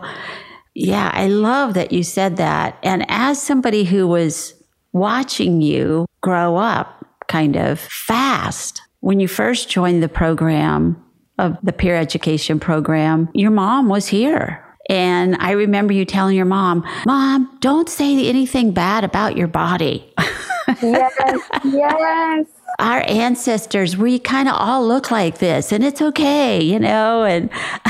yeah, 0.76 1.10
I 1.12 1.28
love 1.28 1.74
that 1.74 1.92
you 1.92 2.04
said 2.04 2.38
that. 2.38 2.78
And 2.84 3.04
as 3.10 3.42
somebody 3.42 3.84
who 3.84 4.08
was 4.08 4.54
watching 4.94 5.60
you 5.60 6.06
grow 6.22 6.58
up 6.58 7.04
kind 7.28 7.56
of 7.56 7.80
fast, 7.80 8.84
when 9.00 9.20
you 9.20 9.28
first 9.28 9.72
joined 9.72 10.04
the 10.04 10.08
program 10.08 11.04
of 11.40 11.58
the 11.64 11.74
peer 11.74 11.96
education 11.96 12.60
program, 12.60 13.28
your 13.34 13.50
mom 13.50 13.90
was 13.90 14.06
here 14.06 14.64
and 14.90 15.38
I 15.40 15.52
remember 15.52 15.94
you 15.94 16.04
telling 16.04 16.36
your 16.36 16.46
mom, 16.46 16.84
Mom, 17.06 17.56
don't 17.62 17.88
say 17.88 18.28
anything 18.28 18.72
bad 18.72 19.04
about 19.04 19.38
your 19.38 19.48
body. 19.48 20.12
yes, 20.82 21.14
yes. 21.64 22.48
Our 22.80 23.04
ancestors, 23.08 23.98
we 23.98 24.20
kind 24.20 24.48
of 24.48 24.56
all 24.58 24.88
look 24.88 25.12
like 25.12 25.40
this, 25.40 25.74
and 25.74 25.84
it's 25.84 26.02
okay, 26.02 26.64
you 26.64 26.80
know? 26.80 27.24
And 27.24 27.50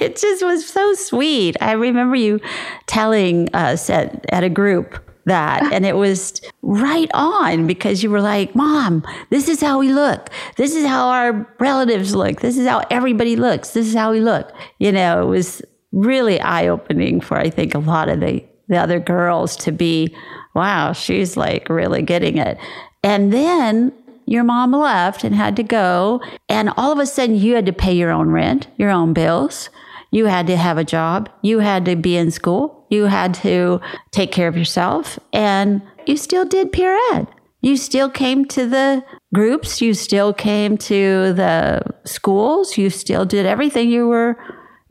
it 0.00 0.16
just 0.16 0.42
was 0.42 0.66
so 0.66 0.94
sweet. 0.94 1.56
I 1.60 1.72
remember 1.72 2.16
you 2.16 2.40
telling 2.86 3.54
us 3.54 3.90
at, 3.90 4.24
at 4.30 4.42
a 4.42 4.48
group 4.48 4.98
that 5.26 5.62
and 5.72 5.86
it 5.86 5.96
was 5.96 6.40
right 6.62 7.10
on 7.14 7.66
because 7.66 8.02
you 8.02 8.10
were 8.10 8.20
like 8.20 8.54
mom 8.56 9.04
this 9.30 9.48
is 9.48 9.60
how 9.60 9.78
we 9.78 9.92
look 9.92 10.30
this 10.56 10.74
is 10.74 10.84
how 10.84 11.08
our 11.08 11.48
relatives 11.60 12.12
look 12.12 12.40
this 12.40 12.58
is 12.58 12.66
how 12.66 12.82
everybody 12.90 13.36
looks 13.36 13.70
this 13.70 13.86
is 13.86 13.94
how 13.94 14.10
we 14.10 14.20
look 14.20 14.52
you 14.80 14.90
know 14.90 15.22
it 15.22 15.30
was 15.30 15.62
really 15.92 16.40
eye 16.40 16.66
opening 16.68 17.20
for, 17.20 17.36
I 17.36 17.50
think, 17.50 17.74
a 17.74 17.78
lot 17.78 18.08
of 18.08 18.20
the, 18.20 18.44
the 18.68 18.78
other 18.78 18.98
girls 18.98 19.56
to 19.58 19.72
be, 19.72 20.14
wow, 20.54 20.92
she's 20.92 21.36
like 21.36 21.68
really 21.68 22.02
getting 22.02 22.38
it. 22.38 22.58
And 23.02 23.32
then 23.32 23.92
your 24.26 24.44
mom 24.44 24.72
left 24.72 25.24
and 25.24 25.34
had 25.34 25.56
to 25.56 25.62
go. 25.62 26.20
And 26.48 26.70
all 26.76 26.92
of 26.92 26.98
a 26.98 27.06
sudden, 27.06 27.36
you 27.36 27.54
had 27.54 27.66
to 27.66 27.72
pay 27.72 27.92
your 27.92 28.10
own 28.10 28.30
rent, 28.30 28.68
your 28.76 28.90
own 28.90 29.12
bills. 29.12 29.68
You 30.10 30.26
had 30.26 30.46
to 30.48 30.56
have 30.56 30.78
a 30.78 30.84
job. 30.84 31.28
You 31.42 31.60
had 31.60 31.84
to 31.86 31.96
be 31.96 32.16
in 32.16 32.30
school. 32.30 32.86
You 32.90 33.06
had 33.06 33.34
to 33.34 33.80
take 34.10 34.32
care 34.32 34.48
of 34.48 34.56
yourself. 34.56 35.18
And 35.32 35.82
you 36.06 36.16
still 36.16 36.44
did 36.44 36.72
peer 36.72 36.98
ed. 37.12 37.26
You 37.62 37.76
still 37.76 38.10
came 38.10 38.44
to 38.46 38.66
the 38.66 39.04
groups. 39.32 39.80
You 39.80 39.94
still 39.94 40.32
came 40.32 40.76
to 40.78 41.32
the 41.32 41.82
schools. 42.04 42.76
You 42.76 42.90
still 42.90 43.24
did 43.24 43.46
everything 43.46 43.90
you 43.90 44.08
were 44.08 44.36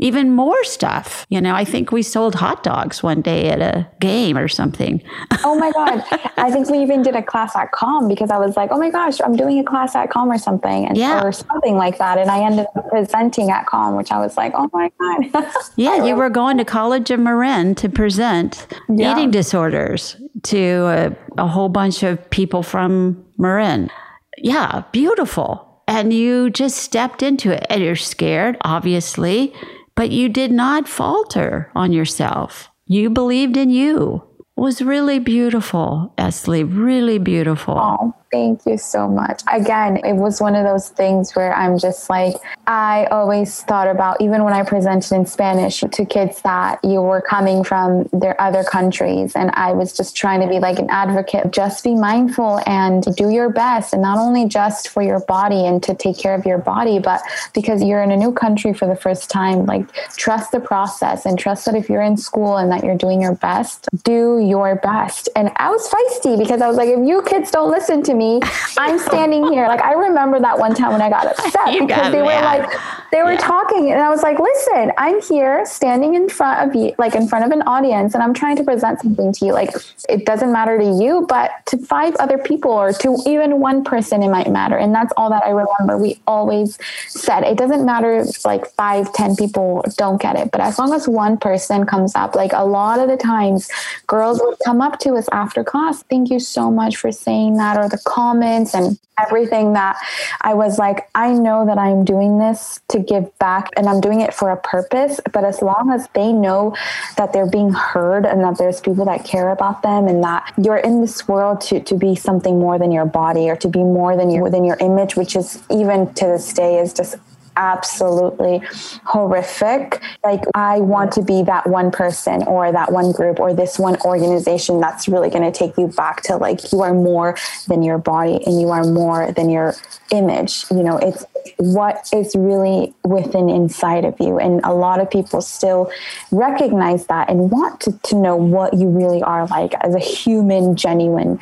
even 0.01 0.31
more 0.31 0.61
stuff. 0.63 1.25
You 1.29 1.39
know, 1.39 1.53
I 1.53 1.63
think 1.63 1.91
we 1.91 2.01
sold 2.01 2.35
hot 2.35 2.63
dogs 2.63 3.03
one 3.03 3.21
day 3.21 3.49
at 3.49 3.61
a 3.61 3.87
game 3.99 4.35
or 4.37 4.47
something. 4.47 5.01
oh 5.45 5.57
my 5.57 5.71
God. 5.71 6.03
I 6.37 6.51
think 6.51 6.69
we 6.69 6.79
even 6.79 7.03
did 7.03 7.15
a 7.15 7.21
class 7.21 7.55
at 7.55 7.71
COM 7.71 8.07
because 8.07 8.31
I 8.31 8.39
was 8.39 8.57
like, 8.57 8.71
oh 8.71 8.79
my 8.79 8.89
gosh, 8.89 9.21
I'm 9.21 9.35
doing 9.35 9.59
a 9.59 9.63
class 9.63 9.95
at 9.95 10.09
COM 10.09 10.31
or 10.31 10.39
something. 10.39 10.87
And, 10.87 10.97
yeah. 10.97 11.23
Or 11.23 11.31
something 11.31 11.77
like 11.77 11.99
that. 11.99 12.17
And 12.17 12.31
I 12.31 12.43
ended 12.43 12.65
up 12.75 12.89
presenting 12.89 13.51
at 13.51 13.67
COM, 13.67 13.95
which 13.95 14.11
I 14.11 14.19
was 14.19 14.35
like, 14.35 14.53
oh 14.55 14.69
my 14.73 14.91
God. 14.99 15.45
yeah, 15.75 16.03
you 16.03 16.15
were 16.15 16.31
going 16.31 16.57
to 16.57 16.65
College 16.65 17.11
of 17.11 17.19
Marin 17.19 17.75
to 17.75 17.87
present 17.87 18.65
yeah. 18.89 19.11
eating 19.11 19.29
disorders 19.29 20.15
to 20.43 20.57
a, 20.57 21.15
a 21.37 21.47
whole 21.47 21.69
bunch 21.69 22.01
of 22.01 22.27
people 22.31 22.63
from 22.63 23.23
Marin. 23.37 23.91
Yeah, 24.39 24.83
beautiful 24.91 25.67
and 25.87 26.13
you 26.13 26.49
just 26.49 26.77
stepped 26.77 27.21
into 27.21 27.51
it 27.51 27.65
and 27.69 27.81
you're 27.81 27.95
scared 27.95 28.55
obviously 28.61 29.53
but 29.95 30.11
you 30.11 30.29
did 30.29 30.51
not 30.51 30.87
falter 30.87 31.71
on 31.75 31.91
yourself. 31.91 32.69
You 32.85 33.09
believed 33.09 33.57
in 33.57 33.69
you. 33.69 34.23
It 34.39 34.61
was 34.61 34.81
really 34.81 35.19
beautiful, 35.19 36.13
Esli, 36.17 36.63
really 36.63 37.17
beautiful. 37.17 37.77
Oh, 37.77 38.13
Thank 38.31 38.65
you 38.65 38.77
so 38.77 39.09
much. 39.09 39.41
Again, 39.51 39.97
it 40.05 40.13
was 40.13 40.39
one 40.39 40.55
of 40.55 40.63
those 40.63 40.87
things 40.87 41.35
where 41.35 41.53
I'm 41.53 41.77
just 41.77 42.09
like, 42.09 42.35
I 42.65 43.05
always 43.11 43.61
thought 43.63 43.89
about, 43.89 44.21
even 44.21 44.45
when 44.45 44.53
I 44.53 44.63
presented 44.63 45.13
in 45.13 45.25
Spanish 45.25 45.81
to 45.81 46.05
kids 46.05 46.41
that 46.43 46.79
you 46.81 47.01
were 47.01 47.19
coming 47.19 47.65
from 47.65 48.07
their 48.13 48.39
other 48.39 48.63
countries. 48.63 49.35
And 49.35 49.51
I 49.55 49.73
was 49.73 49.91
just 49.91 50.15
trying 50.15 50.39
to 50.39 50.47
be 50.47 50.59
like 50.59 50.79
an 50.79 50.89
advocate. 50.89 51.51
Just 51.51 51.83
be 51.83 51.93
mindful 51.93 52.61
and 52.65 53.03
do 53.17 53.29
your 53.29 53.49
best. 53.49 53.91
And 53.91 54.01
not 54.01 54.17
only 54.17 54.47
just 54.47 54.87
for 54.87 55.01
your 55.01 55.19
body 55.25 55.65
and 55.65 55.83
to 55.83 55.93
take 55.93 56.17
care 56.17 56.33
of 56.33 56.45
your 56.45 56.57
body, 56.57 56.99
but 56.99 57.21
because 57.53 57.83
you're 57.83 58.01
in 58.01 58.11
a 58.11 58.17
new 58.17 58.31
country 58.31 58.73
for 58.73 58.87
the 58.87 58.95
first 58.95 59.29
time, 59.29 59.65
like 59.65 59.91
trust 60.15 60.53
the 60.53 60.61
process 60.61 61.25
and 61.25 61.37
trust 61.37 61.65
that 61.65 61.75
if 61.75 61.89
you're 61.89 62.01
in 62.01 62.15
school 62.15 62.55
and 62.55 62.71
that 62.71 62.81
you're 62.85 62.97
doing 62.97 63.21
your 63.21 63.35
best, 63.35 63.89
do 64.05 64.39
your 64.39 64.77
best. 64.77 65.27
And 65.35 65.51
I 65.57 65.69
was 65.69 65.85
feisty 65.89 66.39
because 66.39 66.61
I 66.61 66.69
was 66.69 66.77
like, 66.77 66.87
if 66.87 67.05
you 67.05 67.21
kids 67.23 67.51
don't 67.51 67.69
listen 67.69 68.01
to 68.03 68.13
me, 68.13 68.20
me. 68.21 68.39
I'm 68.77 68.99
standing 68.99 69.51
here. 69.51 69.67
Like 69.67 69.81
I 69.81 69.93
remember 69.93 70.39
that 70.39 70.57
one 70.59 70.75
time 70.75 70.91
when 70.91 71.01
I 71.01 71.09
got 71.09 71.25
upset 71.27 71.73
you 71.73 71.87
because 71.87 72.01
got 72.03 72.11
they 72.11 72.21
mad. 72.21 72.59
were 72.59 72.63
like 72.63 72.79
they 73.11 73.23
were 73.23 73.33
yeah. 73.33 73.51
talking 73.53 73.91
and 73.91 74.01
I 74.01 74.09
was 74.09 74.23
like, 74.23 74.39
listen, 74.39 74.91
I'm 74.97 75.21
here 75.21 75.65
standing 75.65 76.15
in 76.15 76.29
front 76.29 76.69
of 76.69 76.75
you, 76.75 76.93
like 76.97 77.15
in 77.15 77.27
front 77.27 77.45
of 77.45 77.51
an 77.51 77.61
audience, 77.63 78.13
and 78.13 78.23
I'm 78.23 78.33
trying 78.33 78.55
to 78.57 78.63
present 78.63 79.01
something 79.01 79.33
to 79.33 79.45
you. 79.45 79.53
Like 79.53 79.71
it 80.07 80.25
doesn't 80.25 80.51
matter 80.51 80.77
to 80.77 80.89
you, 81.01 81.25
but 81.27 81.51
to 81.67 81.77
five 81.77 82.15
other 82.15 82.37
people 82.37 82.71
or 82.71 82.93
to 82.93 83.17
even 83.25 83.59
one 83.59 83.83
person, 83.83 84.23
it 84.23 84.29
might 84.29 84.49
matter. 84.49 84.77
And 84.77 84.93
that's 84.93 85.11
all 85.17 85.29
that 85.29 85.43
I 85.43 85.49
remember. 85.49 85.97
We 85.97 86.21
always 86.27 86.77
said 87.07 87.43
it 87.43 87.57
doesn't 87.57 87.85
matter 87.85 88.19
if 88.19 88.45
like 88.45 88.65
five, 88.75 89.11
ten 89.13 89.35
people 89.35 89.83
don't 89.97 90.21
get 90.21 90.35
it. 90.37 90.51
But 90.51 90.61
as 90.61 90.79
long 90.79 90.93
as 90.93 91.07
one 91.07 91.37
person 91.37 91.85
comes 91.85 92.15
up, 92.15 92.35
like 92.35 92.53
a 92.53 92.65
lot 92.65 92.99
of 92.99 93.09
the 93.09 93.17
times 93.17 93.69
girls 94.07 94.39
would 94.41 94.57
come 94.63 94.81
up 94.81 94.99
to 94.99 95.15
us 95.15 95.27
after 95.31 95.63
class, 95.63 96.03
thank 96.03 96.29
you 96.29 96.39
so 96.39 96.71
much 96.71 96.97
for 96.97 97.11
saying 97.11 97.57
that, 97.57 97.77
or 97.77 97.89
the 97.89 98.01
comments 98.11 98.75
and 98.75 98.99
everything 99.19 99.73
that 99.73 99.95
I 100.41 100.53
was 100.53 100.77
like, 100.77 101.09
I 101.15 101.33
know 101.33 101.65
that 101.65 101.77
I'm 101.77 102.03
doing 102.03 102.39
this 102.39 102.79
to 102.89 102.99
give 102.99 103.37
back 103.39 103.69
and 103.77 103.87
I'm 103.87 104.01
doing 104.01 104.21
it 104.21 104.33
for 104.33 104.49
a 104.49 104.57
purpose. 104.57 105.19
But 105.31 105.43
as 105.45 105.61
long 105.61 105.91
as 105.91 106.07
they 106.13 106.33
know 106.33 106.75
that 107.17 107.31
they're 107.31 107.49
being 107.49 107.71
heard 107.71 108.25
and 108.25 108.43
that 108.43 108.57
there's 108.57 108.81
people 108.81 109.05
that 109.05 109.23
care 109.23 109.49
about 109.49 109.83
them 109.83 110.07
and 110.07 110.23
that 110.23 110.53
you're 110.57 110.77
in 110.77 111.01
this 111.01 111.27
world 111.27 111.61
to, 111.61 111.79
to 111.79 111.95
be 111.95 112.15
something 112.15 112.59
more 112.59 112.77
than 112.77 112.91
your 112.91 113.05
body 113.05 113.49
or 113.49 113.55
to 113.57 113.67
be 113.67 113.83
more 113.83 114.17
than 114.17 114.29
your 114.29 114.43
within 114.43 114.65
your 114.65 114.77
image, 114.79 115.15
which 115.15 115.35
is 115.35 115.61
even 115.69 116.13
to 116.15 116.25
this 116.25 116.51
day 116.53 116.79
is 116.79 116.93
just 116.93 117.15
absolutely 117.55 118.61
horrific. 119.05 120.01
Like, 120.23 120.43
I 120.55 120.79
want 120.79 121.11
to 121.13 121.21
be 121.21 121.43
that 121.43 121.67
one 121.67 121.91
person 121.91 122.43
or 122.43 122.71
that 122.71 122.91
one 122.91 123.11
group 123.11 123.39
or 123.39 123.53
this 123.53 123.77
one 123.77 123.99
organization 124.01 124.79
that's 124.79 125.07
really 125.07 125.29
going 125.29 125.43
to 125.43 125.57
take 125.57 125.77
you 125.77 125.87
back 125.87 126.21
to 126.23 126.37
like 126.37 126.71
you 126.71 126.81
are 126.81 126.93
more 126.93 127.37
than 127.67 127.83
your 127.83 127.97
body 127.97 128.41
and 128.45 128.59
you 128.59 128.69
are 128.69 128.83
more 128.83 129.31
than 129.31 129.49
your 129.49 129.73
image. 130.11 130.65
You 130.69 130.83
know, 130.83 130.97
it's 130.97 131.25
what 131.57 132.09
is 132.13 132.35
really 132.35 132.93
within 133.03 133.49
inside 133.49 134.05
of 134.05 134.19
you. 134.19 134.39
And 134.39 134.61
a 134.63 134.73
lot 134.73 134.99
of 134.99 135.09
people 135.09 135.41
still 135.41 135.91
recognize 136.31 137.07
that 137.07 137.29
and 137.29 137.51
want 137.51 137.81
to, 137.81 137.91
to 138.03 138.15
know 138.15 138.35
what 138.35 138.73
you 138.73 138.89
really 138.89 139.21
are 139.23 139.47
like 139.47 139.73
as 139.81 139.95
a 139.95 139.99
human, 139.99 140.75
genuine 140.75 141.39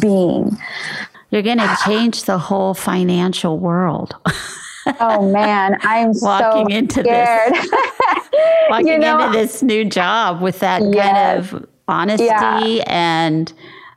being. 0.00 0.56
You're 1.30 1.42
going 1.42 1.58
to 1.58 1.76
change 1.84 2.24
the 2.24 2.38
whole 2.38 2.74
financial 2.74 3.58
world. 3.58 4.14
oh 5.00 5.30
man, 5.30 5.78
I'm 5.82 6.12
walking 6.14 6.70
so 6.70 6.76
into 6.76 7.00
scared. 7.00 7.52
this, 7.52 7.70
walking 8.70 8.88
you 8.88 8.98
know, 8.98 9.26
into 9.26 9.38
this 9.38 9.62
new 9.62 9.84
job 9.84 10.40
with 10.40 10.60
that 10.60 10.82
yes. 10.82 11.04
kind 11.06 11.38
of 11.38 11.68
honesty 11.86 12.24
yeah. 12.24 12.82
and 12.86 13.52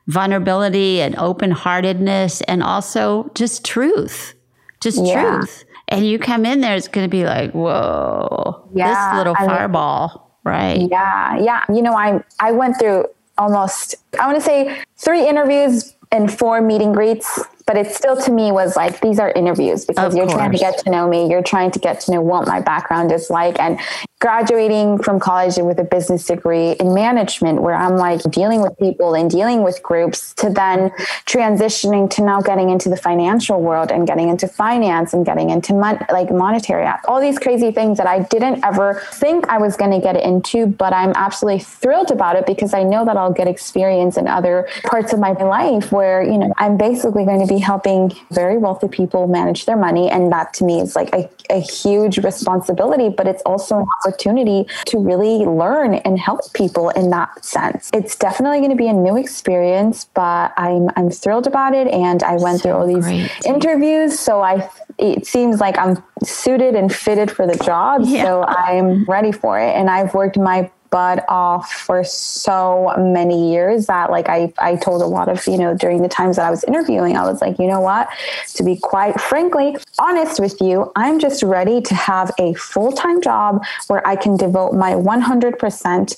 vulnerability 0.08 1.02
and 1.02 1.16
open 1.18 1.52
heartedness 1.52 2.42
and 2.42 2.64
also 2.64 3.30
just 3.36 3.64
truth, 3.66 4.34
just 4.82 5.04
yeah. 5.06 5.38
truth. 5.38 5.64
And 5.88 6.08
you 6.08 6.20
come 6.20 6.46
in 6.46 6.62
there, 6.62 6.76
it's 6.76 6.88
going 6.88 7.06
to 7.06 7.12
be 7.12 7.26
like, 7.26 7.52
whoa, 7.52 8.70
yeah, 8.74 9.12
this 9.12 9.18
little 9.18 9.36
fireball, 9.36 10.38
right? 10.46 10.88
Yeah, 10.90 11.38
yeah. 11.38 11.66
You 11.70 11.82
know, 11.82 11.94
I 11.94 12.24
I 12.40 12.54
went 12.54 12.80
through 12.80 13.08
almost 13.38 13.96
I 14.20 14.26
want 14.26 14.38
to 14.38 14.44
say 14.44 14.84
three 14.98 15.28
interviews 15.28 15.96
and 16.12 16.32
four 16.32 16.62
meet 16.62 16.82
and 16.82 16.94
greets 16.94 17.42
but 17.72 17.88
it 17.88 17.96
still 17.96 18.18
to 18.18 18.32
me 18.34 18.52
was 18.52 18.76
like 18.76 19.00
these 19.00 19.18
are 19.18 19.32
interviews 19.32 19.86
because 19.86 20.14
of 20.14 20.18
you're 20.18 20.26
course. 20.26 20.36
trying 20.38 20.52
to 20.52 20.58
get 20.58 20.78
to 20.78 20.90
know 20.90 21.08
me 21.08 21.30
you're 21.30 21.42
trying 21.42 21.72
to 21.72 21.80
get 21.80 22.02
to 22.02 22.12
know 22.12 22.20
what 22.20 22.46
my 22.46 22.60
background 22.60 23.14
is 23.14 23.30
like 23.30 23.58
and 23.62 23.80
graduating 24.22 25.02
from 25.02 25.20
college 25.20 25.58
with 25.58 25.80
a 25.80 25.84
business 25.84 26.26
degree 26.26 26.72
in 26.74 26.94
management 26.94 27.62
where 27.62 27.76
i'm 27.76 27.98
like 27.98 28.22
dealing 28.32 28.62
with 28.62 28.78
people 28.78 29.14
and 29.16 29.30
dealing 29.30 29.64
with 29.64 29.82
groups 29.84 30.34
to 30.36 30.50
then 30.50 30.90
transitioning 31.26 32.10
to 32.10 32.24
now 32.24 32.40
getting 32.40 32.70
into 32.70 32.88
the 32.88 32.96
financial 32.96 33.60
world 33.60 33.92
and 33.92 34.08
getting 34.08 34.30
into 34.30 34.48
finance 34.48 35.14
and 35.14 35.26
getting 35.26 35.50
into 35.50 35.74
mon- 35.74 36.06
like 36.12 36.32
monetary 36.32 36.88
all 37.08 37.20
these 37.20 37.40
crazy 37.40 37.72
things 37.72 37.98
that 37.98 38.08
i 38.08 38.20
didn't 38.20 38.64
ever 38.64 39.02
think 39.14 39.48
i 39.50 39.58
was 39.58 39.76
going 39.76 39.92
to 39.92 40.00
get 40.00 40.16
into 40.16 40.68
but 40.68 40.94
i'm 40.94 41.12
absolutely 41.16 41.60
thrilled 41.60 42.12
about 42.12 42.36
it 42.36 42.46
because 42.46 42.74
i 42.74 42.84
know 42.84 43.04
that 43.04 43.18
i'll 43.18 43.34
get 43.34 43.48
experience 43.48 44.18
in 44.18 44.28
other 44.28 44.70
parts 44.84 45.12
of 45.14 45.20
my 45.20 45.32
life 45.32 45.92
where 45.92 46.22
you 46.22 46.38
know 46.38 46.54
i'm 46.58 46.78
basically 46.78 47.26
going 47.26 47.46
to 47.46 47.52
be 47.52 47.60
helping 47.60 48.12
very 48.32 48.58
wealthy 48.58 48.88
people 48.88 49.28
manage 49.28 49.66
their 49.66 49.78
money. 49.78 50.10
And 50.10 50.32
that 50.32 50.54
to 50.56 50.64
me 50.64 50.82
is 50.82 50.96
like 50.96 51.14
a, 51.14 51.30
a 51.50 51.60
huge 51.60 52.20
responsibility, 52.20 53.10
but 53.10 53.28
it's 53.28 53.42
also 53.44 53.80
an 53.80 53.86
opportunity 53.98 54.11
to 54.18 55.00
really 55.00 55.46
learn 55.46 55.96
and 55.96 56.20
help 56.20 56.54
people 56.54 56.90
in 56.90 57.10
that 57.10 57.44
sense. 57.44 57.90
It's 57.94 58.16
definitely 58.16 58.60
going 58.60 58.72
to 58.72 58.78
be 58.78 58.88
a 58.88 58.94
new 58.94 59.18
experience, 59.18 60.06
but 60.14 60.54
I'm, 60.58 60.90
I'm 60.96 61.10
thrilled 61.10 61.48
about 61.48 61.74
it. 61.74 61.88
And 61.88 62.24
I 62.24 62.36
went 62.38 62.60
so 62.60 62.64
through 62.64 62.72
all 62.74 62.88
these 62.88 63.06
great. 63.06 63.32
interviews. 63.46 64.20
So 64.20 64.42
I, 64.42 64.70
it 64.98 65.26
seems 65.26 65.60
like 65.60 65.78
I'm 65.78 66.02
suited 66.24 66.76
and 66.76 66.94
fitted 66.94 67.32
for 67.32 67.48
the 67.48 67.58
job. 67.64 68.02
Yeah. 68.04 68.24
So 68.24 68.44
I'm 68.44 69.06
ready 69.06 69.32
for 69.32 69.60
it. 69.60 69.76
And 69.76 69.90
I've 69.90 70.14
worked 70.14 70.38
my 70.38 70.70
butt 70.92 71.26
off 71.28 71.72
for 71.72 72.04
so 72.04 72.94
many 72.98 73.52
years 73.52 73.88
that 73.88 74.12
like 74.12 74.30
I, 74.30 74.54
I 74.60 74.76
told 74.76 75.02
a 75.02 75.06
lot 75.06 75.30
of, 75.30 75.46
you 75.48 75.58
know, 75.58 75.74
during 75.74 76.02
the 76.02 76.10
times 76.10 76.36
that 76.36 76.46
I 76.46 76.52
was 76.52 76.64
interviewing, 76.66 77.18
I 77.18 77.24
was 77.24 77.42
like, 77.42 77.58
you 77.58 77.68
know 77.68 77.80
what, 77.80 78.10
to 78.56 78.64
be 78.64 78.76
quite 78.76 79.20
frankly 79.20 79.78
honest 80.00 80.40
with 80.40 80.62
you, 80.62 80.92
I'm 80.96 81.20
just 81.20 81.42
ready 81.42 81.82
to 81.82 81.96
have 81.96 82.32
a 82.38 82.54
full-time 82.54 83.22
job 83.22 83.64
where 83.88 84.06
I 84.06 84.16
can 84.16 84.38
devote 84.38 84.74
my 84.74 84.92
100% 84.92 86.16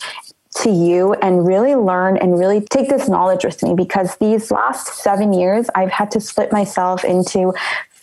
to 0.56 0.70
you 0.70 1.14
and 1.16 1.48
really 1.48 1.76
learn 1.76 2.18
and 2.18 2.38
really 2.38 2.62
take 2.62 2.90
this 2.90 3.10
knowledge 3.10 3.44
with 3.44 3.64
me. 3.64 3.74
Because 3.74 4.16
these 4.18 4.52
last 4.52 4.88
seven 5.02 5.34
years, 5.34 5.68
I've 5.76 5.92
had 5.92 6.12
to 6.12 6.22
split 6.22 6.52
myself 6.52 7.04
into 7.04 7.54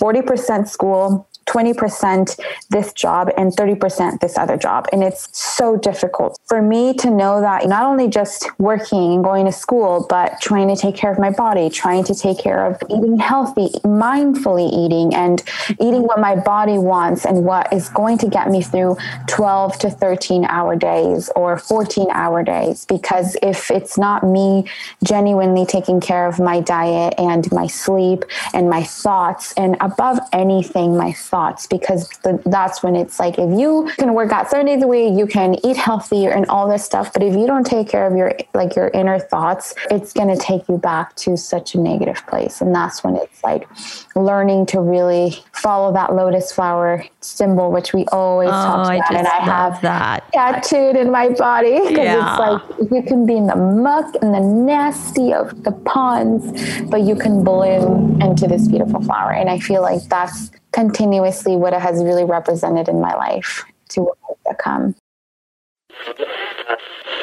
40% 0.00 0.68
school, 0.68 1.28
20% 1.50 2.38
this 2.70 2.92
job 2.92 3.30
and 3.36 3.52
30% 3.52 4.20
this 4.20 4.38
other 4.38 4.56
job. 4.56 4.86
And 4.92 5.02
it's 5.02 5.28
so 5.36 5.76
difficult 5.76 6.38
for 6.46 6.62
me 6.62 6.94
to 6.94 7.10
know 7.10 7.40
that 7.40 7.66
not 7.66 7.82
only 7.84 8.08
just 8.08 8.48
working 8.60 9.14
and 9.14 9.24
going 9.24 9.46
to 9.46 9.52
school, 9.52 10.06
but 10.08 10.40
trying 10.40 10.68
to 10.68 10.76
take 10.76 10.94
care 10.94 11.10
of 11.10 11.18
my 11.18 11.30
body, 11.30 11.68
trying 11.68 12.04
to 12.04 12.14
take 12.14 12.38
care 12.38 12.64
of 12.64 12.80
eating 12.88 13.18
healthy, 13.18 13.68
mindfully 13.82 14.70
eating, 14.72 15.12
and 15.14 15.42
eating 15.80 16.02
what 16.02 16.20
my 16.20 16.36
body 16.36 16.78
wants 16.78 17.24
and 17.26 17.44
what 17.44 17.72
is 17.72 17.88
going 17.88 18.16
to 18.18 18.28
get 18.28 18.48
me 18.48 18.62
through 18.62 18.96
12 19.26 19.78
to 19.80 19.90
13 19.90 20.44
hour 20.44 20.76
days 20.76 21.30
or 21.34 21.58
14 21.58 22.06
hour 22.12 22.44
days. 22.44 22.84
Because 22.84 23.36
if 23.42 23.70
it's 23.72 23.98
not 23.98 24.22
me 24.22 24.64
genuinely 25.02 25.66
taking 25.66 26.00
care 26.00 26.26
of 26.26 26.38
my 26.38 26.60
diet 26.60 27.14
and 27.18 27.50
my 27.50 27.66
sleep 27.66 28.24
and 28.54 28.70
my 28.70 28.84
thoughts, 28.84 29.52
and 29.56 29.76
above 29.80 30.20
anything, 30.32 30.96
my 30.96 31.12
thoughts 31.12 31.39
thoughts 31.40 31.66
because 31.66 32.08
the, 32.22 32.40
that's 32.46 32.82
when 32.82 32.94
it's 32.94 33.18
like 33.18 33.38
if 33.38 33.58
you 33.58 33.90
can 33.96 34.12
work 34.12 34.30
out 34.30 34.50
seven 34.50 34.66
days 34.66 34.82
a 34.82 34.86
week, 34.86 35.18
you 35.18 35.26
can 35.26 35.54
eat 35.64 35.76
healthy 35.76 36.26
and 36.26 36.44
all 36.46 36.68
this 36.68 36.84
stuff. 36.84 37.12
But 37.12 37.22
if 37.22 37.34
you 37.34 37.46
don't 37.46 37.64
take 37.64 37.88
care 37.88 38.06
of 38.06 38.14
your 38.14 38.34
like 38.52 38.76
your 38.76 38.88
inner 38.88 39.18
thoughts, 39.18 39.74
it's 39.90 40.12
going 40.12 40.28
to 40.28 40.36
take 40.36 40.68
you 40.68 40.76
back 40.76 41.16
to 41.16 41.36
such 41.36 41.74
a 41.74 41.80
negative 41.80 42.24
place. 42.26 42.60
And 42.60 42.74
that's 42.74 43.02
when 43.02 43.16
it's 43.16 43.42
like 43.42 43.66
learning 44.14 44.66
to 44.66 44.80
really 44.80 45.42
follow 45.52 45.92
that 45.94 46.14
lotus 46.14 46.52
flower 46.52 47.04
symbol, 47.20 47.72
which 47.72 47.94
we 47.94 48.04
always 48.12 48.50
oh, 48.50 48.52
talk 48.52 48.96
about. 48.96 49.10
I 49.10 49.18
and 49.18 49.26
I 49.26 49.40
have 49.40 49.80
that 49.82 50.30
tattooed 50.32 50.96
in 50.96 51.10
my 51.10 51.30
body 51.30 51.78
because 51.80 51.96
yeah. 51.96 52.30
it's 52.30 52.38
like 52.38 52.92
you 52.92 53.02
can 53.02 53.24
be 53.24 53.36
in 53.36 53.46
the 53.46 53.56
muck 53.56 54.14
and 54.20 54.34
the 54.34 54.40
nasty 54.40 55.32
of 55.32 55.64
the 55.64 55.72
ponds, 55.72 56.44
but 56.90 57.00
you 57.02 57.16
can 57.16 57.42
bloom 57.42 58.20
into 58.20 58.46
this 58.46 58.68
beautiful 58.68 59.00
flower. 59.02 59.32
And 59.32 59.48
I 59.48 59.58
feel 59.58 59.80
like 59.80 60.02
that's 60.08 60.50
continuously 60.72 61.56
what 61.56 61.72
it 61.72 61.80
has 61.80 62.02
really 62.02 62.24
represented 62.24 62.88
in 62.88 63.00
my 63.00 63.14
life 63.14 63.64
to 63.90 64.02
what 64.02 64.18
has 64.28 64.36
become. 64.56 64.94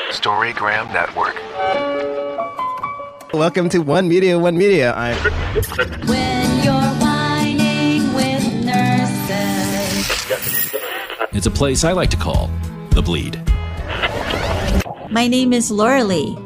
Storygram 0.10 0.91
Network. 0.93 1.36
Welcome 3.33 3.69
to 3.69 3.79
One 3.79 4.07
Media, 4.07 4.39
One 4.39 4.57
Media. 4.57 4.93
I'm. 4.93 5.17
When 6.07 6.63
you're 6.63 6.93
whining 7.01 8.13
with 8.13 8.65
nurses. 8.65 10.27
It's 11.33 11.45
a 11.45 11.51
place 11.51 11.83
I 11.83 11.91
like 11.91 12.10
to 12.12 12.17
call 12.17 12.49
the 12.91 13.01
Bleed. 13.01 13.41
My 15.10 15.27
name 15.27 15.53
is 15.53 15.71
Laura 15.71 16.03
Lee, 16.03 16.38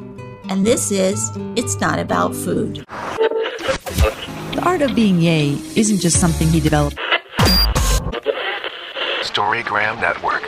and 0.50 0.66
this 0.66 0.92
is 0.92 1.32
It's 1.56 1.80
Not 1.80 2.00
About 2.00 2.36
Food. 2.36 2.84
The 4.54 4.62
art 4.64 4.82
of 4.82 4.94
being 4.94 5.22
yay 5.22 5.54
isn't 5.76 6.00
just 6.00 6.20
something 6.20 6.48
he 6.50 6.60
developed. 6.60 6.98
Storygram 9.22 10.02
Network. 10.02 10.44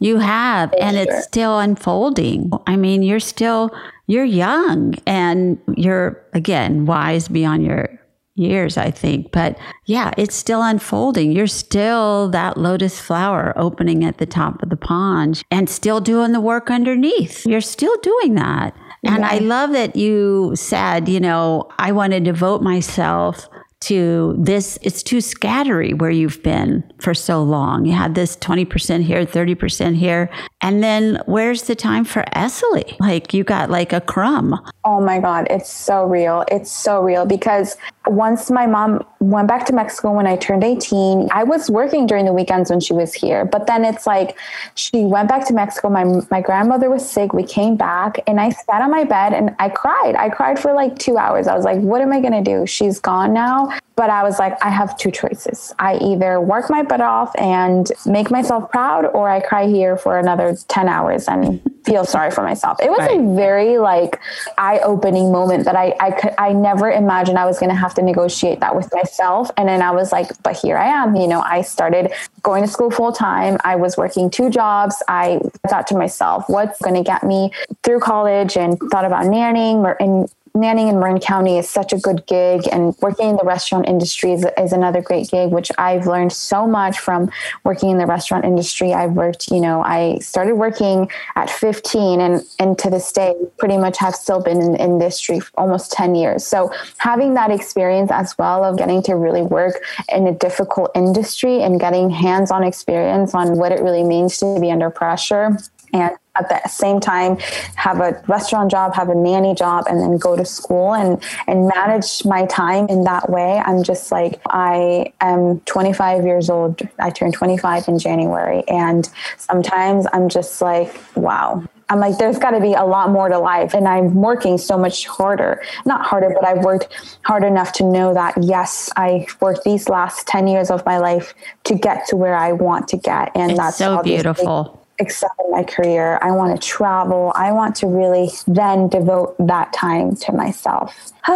You 0.00 0.18
have, 0.18 0.72
and 0.80 0.96
it's 0.96 1.24
still 1.24 1.58
unfolding. 1.58 2.50
I 2.66 2.76
mean, 2.76 3.02
you're 3.02 3.20
still, 3.20 3.70
you're 4.06 4.24
young 4.24 4.94
and 5.06 5.58
you're, 5.76 6.22
again, 6.32 6.86
wise 6.86 7.28
beyond 7.28 7.64
your 7.64 8.00
years, 8.34 8.76
I 8.76 8.90
think. 8.90 9.32
But 9.32 9.58
yeah, 9.84 10.12
it's 10.16 10.34
still 10.34 10.62
unfolding. 10.62 11.32
You're 11.32 11.46
still 11.46 12.28
that 12.30 12.56
lotus 12.56 13.00
flower 13.00 13.52
opening 13.56 14.04
at 14.04 14.18
the 14.18 14.26
top 14.26 14.62
of 14.62 14.70
the 14.70 14.76
pond 14.76 15.42
and 15.50 15.68
still 15.68 16.00
doing 16.00 16.32
the 16.32 16.40
work 16.40 16.70
underneath. 16.70 17.44
You're 17.46 17.60
still 17.60 17.96
doing 17.98 18.34
that. 18.34 18.74
And 19.06 19.24
I 19.24 19.38
love 19.38 19.72
that 19.72 19.96
you 19.96 20.52
said, 20.54 21.08
you 21.08 21.20
know, 21.20 21.68
I 21.78 21.92
want 21.92 22.12
to 22.12 22.20
devote 22.20 22.62
myself 22.62 23.48
to 23.78 24.34
this. 24.38 24.78
It's 24.82 25.02
too 25.02 25.18
scattery 25.18 25.96
where 25.96 26.10
you've 26.10 26.42
been 26.42 26.82
for 26.98 27.14
so 27.14 27.42
long. 27.42 27.84
You 27.84 27.92
had 27.92 28.14
this 28.14 28.36
20% 28.36 29.02
here, 29.02 29.24
30% 29.24 29.96
here. 29.96 30.30
And 30.60 30.82
then 30.82 31.20
where's 31.26 31.62
the 31.62 31.74
time 31.74 32.04
for 32.04 32.24
Esily? 32.34 32.98
Like 32.98 33.34
you 33.34 33.44
got 33.44 33.70
like 33.70 33.92
a 33.92 34.00
crumb. 34.00 34.58
Oh 34.84 35.00
my 35.00 35.20
God. 35.20 35.46
It's 35.50 35.70
so 35.70 36.04
real. 36.04 36.44
It's 36.50 36.72
so 36.72 37.00
real 37.00 37.26
because 37.26 37.76
once 38.06 38.50
my 38.50 38.66
mom 38.66 39.04
went 39.20 39.48
back 39.48 39.66
to 39.66 39.72
Mexico 39.72 40.12
when 40.12 40.26
I 40.26 40.36
turned 40.36 40.64
18, 40.64 41.28
I 41.32 41.44
was 41.44 41.70
working 41.70 42.06
during 42.06 42.24
the 42.24 42.32
weekends 42.32 42.70
when 42.70 42.80
she 42.80 42.92
was 42.92 43.12
here. 43.12 43.44
But 43.44 43.66
then 43.66 43.84
it's 43.84 44.06
like 44.06 44.38
she 44.74 45.04
went 45.04 45.28
back 45.28 45.46
to 45.48 45.54
Mexico. 45.54 45.88
My, 45.90 46.04
my 46.30 46.40
grandmother 46.40 46.90
was 46.90 47.08
sick. 47.08 47.32
We 47.32 47.44
came 47.44 47.76
back 47.76 48.18
and 48.26 48.40
I 48.40 48.50
sat 48.50 48.82
on 48.82 48.90
my 48.90 49.04
bed 49.04 49.32
and 49.32 49.54
I 49.58 49.68
cried. 49.68 50.14
I 50.16 50.30
cried 50.30 50.58
for 50.58 50.72
like 50.72 50.98
two 50.98 51.18
hours. 51.18 51.46
I 51.46 51.54
was 51.54 51.64
like, 51.64 51.80
what 51.80 52.00
am 52.00 52.12
I 52.12 52.20
going 52.20 52.32
to 52.32 52.42
do? 52.42 52.66
She's 52.66 53.00
gone 53.00 53.32
now. 53.32 53.76
But 53.96 54.10
I 54.10 54.22
was 54.22 54.38
like, 54.38 54.62
I 54.62 54.68
have 54.68 54.96
two 54.98 55.10
choices. 55.10 55.74
I 55.78 55.96
either 55.96 56.38
work 56.38 56.68
my 56.68 56.82
butt 56.82 57.00
off 57.00 57.34
and 57.38 57.90
make 58.04 58.30
myself 58.30 58.70
proud, 58.70 59.06
or 59.06 59.30
I 59.30 59.40
cry 59.40 59.66
here 59.66 59.96
for 59.96 60.18
another 60.18 60.54
10 60.68 60.88
hours 60.88 61.26
and 61.28 61.62
feel 61.86 62.04
sorry 62.04 62.30
for 62.30 62.42
myself. 62.42 62.78
It 62.82 62.90
was 62.90 62.98
right. 62.98 63.18
a 63.18 63.34
very 63.34 63.78
like 63.78 64.20
eye 64.58 64.80
opening 64.80 65.32
moment 65.32 65.64
that 65.64 65.76
I, 65.76 65.94
I 65.98 66.10
could, 66.10 66.34
I 66.36 66.52
never 66.52 66.90
imagined 66.90 67.38
I 67.38 67.46
was 67.46 67.58
going 67.58 67.70
to 67.70 67.76
have 67.76 67.94
to 67.94 68.02
negotiate 68.02 68.60
that 68.60 68.76
with 68.76 68.92
myself. 68.92 69.50
And 69.56 69.68
then 69.68 69.80
I 69.80 69.92
was 69.92 70.12
like, 70.12 70.30
but 70.42 70.56
here 70.56 70.76
I 70.76 70.88
am. 70.88 71.14
You 71.16 71.28
know, 71.28 71.40
I 71.40 71.62
started 71.62 72.12
going 72.42 72.62
to 72.64 72.68
school 72.68 72.90
full 72.90 73.12
time. 73.12 73.56
I 73.64 73.76
was 73.76 73.96
working 73.96 74.30
two 74.30 74.50
jobs. 74.50 75.02
I 75.08 75.40
thought 75.68 75.86
to 75.86 75.96
myself, 75.96 76.44
what's 76.48 76.80
going 76.82 76.96
to 76.96 77.02
get 77.02 77.22
me 77.22 77.52
through 77.82 78.00
college 78.00 78.58
and 78.58 78.78
thought 78.90 79.04
about 79.04 79.24
nannying 79.24 79.76
or, 79.76 79.96
and 80.02 80.28
nannying 80.56 80.88
in 80.88 80.98
Marin 80.98 81.20
County 81.20 81.58
is 81.58 81.68
such 81.68 81.92
a 81.92 81.98
good 81.98 82.26
gig, 82.26 82.62
and 82.72 82.96
working 83.00 83.30
in 83.30 83.36
the 83.36 83.44
restaurant 83.44 83.88
industry 83.88 84.32
is, 84.32 84.46
is 84.58 84.72
another 84.72 85.02
great 85.02 85.30
gig, 85.30 85.52
which 85.52 85.70
I've 85.78 86.06
learned 86.06 86.32
so 86.32 86.66
much 86.66 86.98
from 86.98 87.30
working 87.64 87.90
in 87.90 87.98
the 87.98 88.06
restaurant 88.06 88.44
industry. 88.44 88.92
I've 88.92 89.12
worked, 89.12 89.50
you 89.50 89.60
know, 89.60 89.82
I 89.82 90.18
started 90.18 90.54
working 90.54 91.10
at 91.36 91.50
15, 91.50 92.20
and 92.20 92.42
and 92.58 92.78
to 92.78 92.90
this 92.90 93.12
day, 93.12 93.34
pretty 93.58 93.76
much 93.76 93.98
have 93.98 94.14
still 94.14 94.42
been 94.42 94.60
in 94.60 94.72
the 94.72 94.82
industry 94.82 95.40
almost 95.56 95.92
10 95.92 96.14
years. 96.14 96.46
So 96.46 96.72
having 96.98 97.34
that 97.34 97.50
experience 97.50 98.10
as 98.10 98.36
well 98.38 98.64
of 98.64 98.78
getting 98.78 99.02
to 99.04 99.14
really 99.14 99.42
work 99.42 99.82
in 100.08 100.26
a 100.26 100.34
difficult 100.34 100.90
industry 100.94 101.62
and 101.62 101.78
getting 101.78 102.10
hands-on 102.10 102.64
experience 102.64 103.34
on 103.34 103.58
what 103.58 103.72
it 103.72 103.80
really 103.80 104.02
means 104.02 104.38
to 104.38 104.58
be 104.60 104.70
under 104.70 104.90
pressure 104.90 105.58
and 105.92 106.16
at 106.38 106.48
the 106.48 106.68
same 106.68 107.00
time 107.00 107.36
have 107.76 108.00
a 108.00 108.22
restaurant 108.26 108.70
job 108.70 108.94
have 108.94 109.08
a 109.08 109.14
nanny 109.14 109.54
job 109.54 109.84
and 109.88 110.00
then 110.00 110.18
go 110.18 110.36
to 110.36 110.44
school 110.44 110.94
and 110.94 111.22
and 111.46 111.68
manage 111.68 112.24
my 112.24 112.44
time 112.46 112.86
in 112.88 113.04
that 113.04 113.30
way 113.30 113.62
i'm 113.64 113.82
just 113.82 114.12
like 114.12 114.40
i 114.48 115.12
am 115.20 115.60
25 115.60 116.24
years 116.24 116.50
old 116.50 116.80
i 116.98 117.10
turned 117.10 117.34
25 117.34 117.88
in 117.88 117.98
january 117.98 118.62
and 118.68 119.08
sometimes 119.38 120.06
i'm 120.12 120.28
just 120.28 120.60
like 120.60 120.94
wow 121.16 121.62
I'm 121.88 122.00
like, 122.00 122.18
there's 122.18 122.38
got 122.38 122.50
to 122.50 122.60
be 122.60 122.72
a 122.72 122.84
lot 122.84 123.10
more 123.10 123.28
to 123.28 123.38
life. 123.38 123.72
And 123.72 123.86
I'm 123.86 124.14
working 124.14 124.58
so 124.58 124.76
much 124.76 125.06
harder, 125.06 125.62
not 125.84 126.04
harder, 126.04 126.34
but 126.34 126.44
I've 126.44 126.64
worked 126.64 127.16
hard 127.22 127.44
enough 127.44 127.72
to 127.74 127.84
know 127.84 128.12
that, 128.12 128.34
yes, 128.42 128.90
I 128.96 129.26
worked 129.40 129.62
these 129.64 129.88
last 129.88 130.26
10 130.26 130.48
years 130.48 130.70
of 130.70 130.84
my 130.84 130.98
life 130.98 131.32
to 131.64 131.76
get 131.76 132.06
to 132.08 132.16
where 132.16 132.34
I 132.34 132.52
want 132.52 132.88
to 132.88 132.96
get. 132.96 133.30
And 133.36 133.52
It's 133.52 133.60
that's 133.60 133.76
so 133.76 134.02
beautiful. 134.02 134.84
Excel 134.98 135.30
in 135.44 135.50
my 135.50 135.62
career. 135.64 136.18
I 136.22 136.30
want 136.30 136.60
to 136.60 136.66
travel. 136.66 137.32
I 137.34 137.52
want 137.52 137.74
to 137.76 137.86
really 137.86 138.30
then 138.46 138.88
devote 138.88 139.36
that 139.38 139.72
time 139.72 140.16
to 140.16 140.32
myself. 140.32 141.12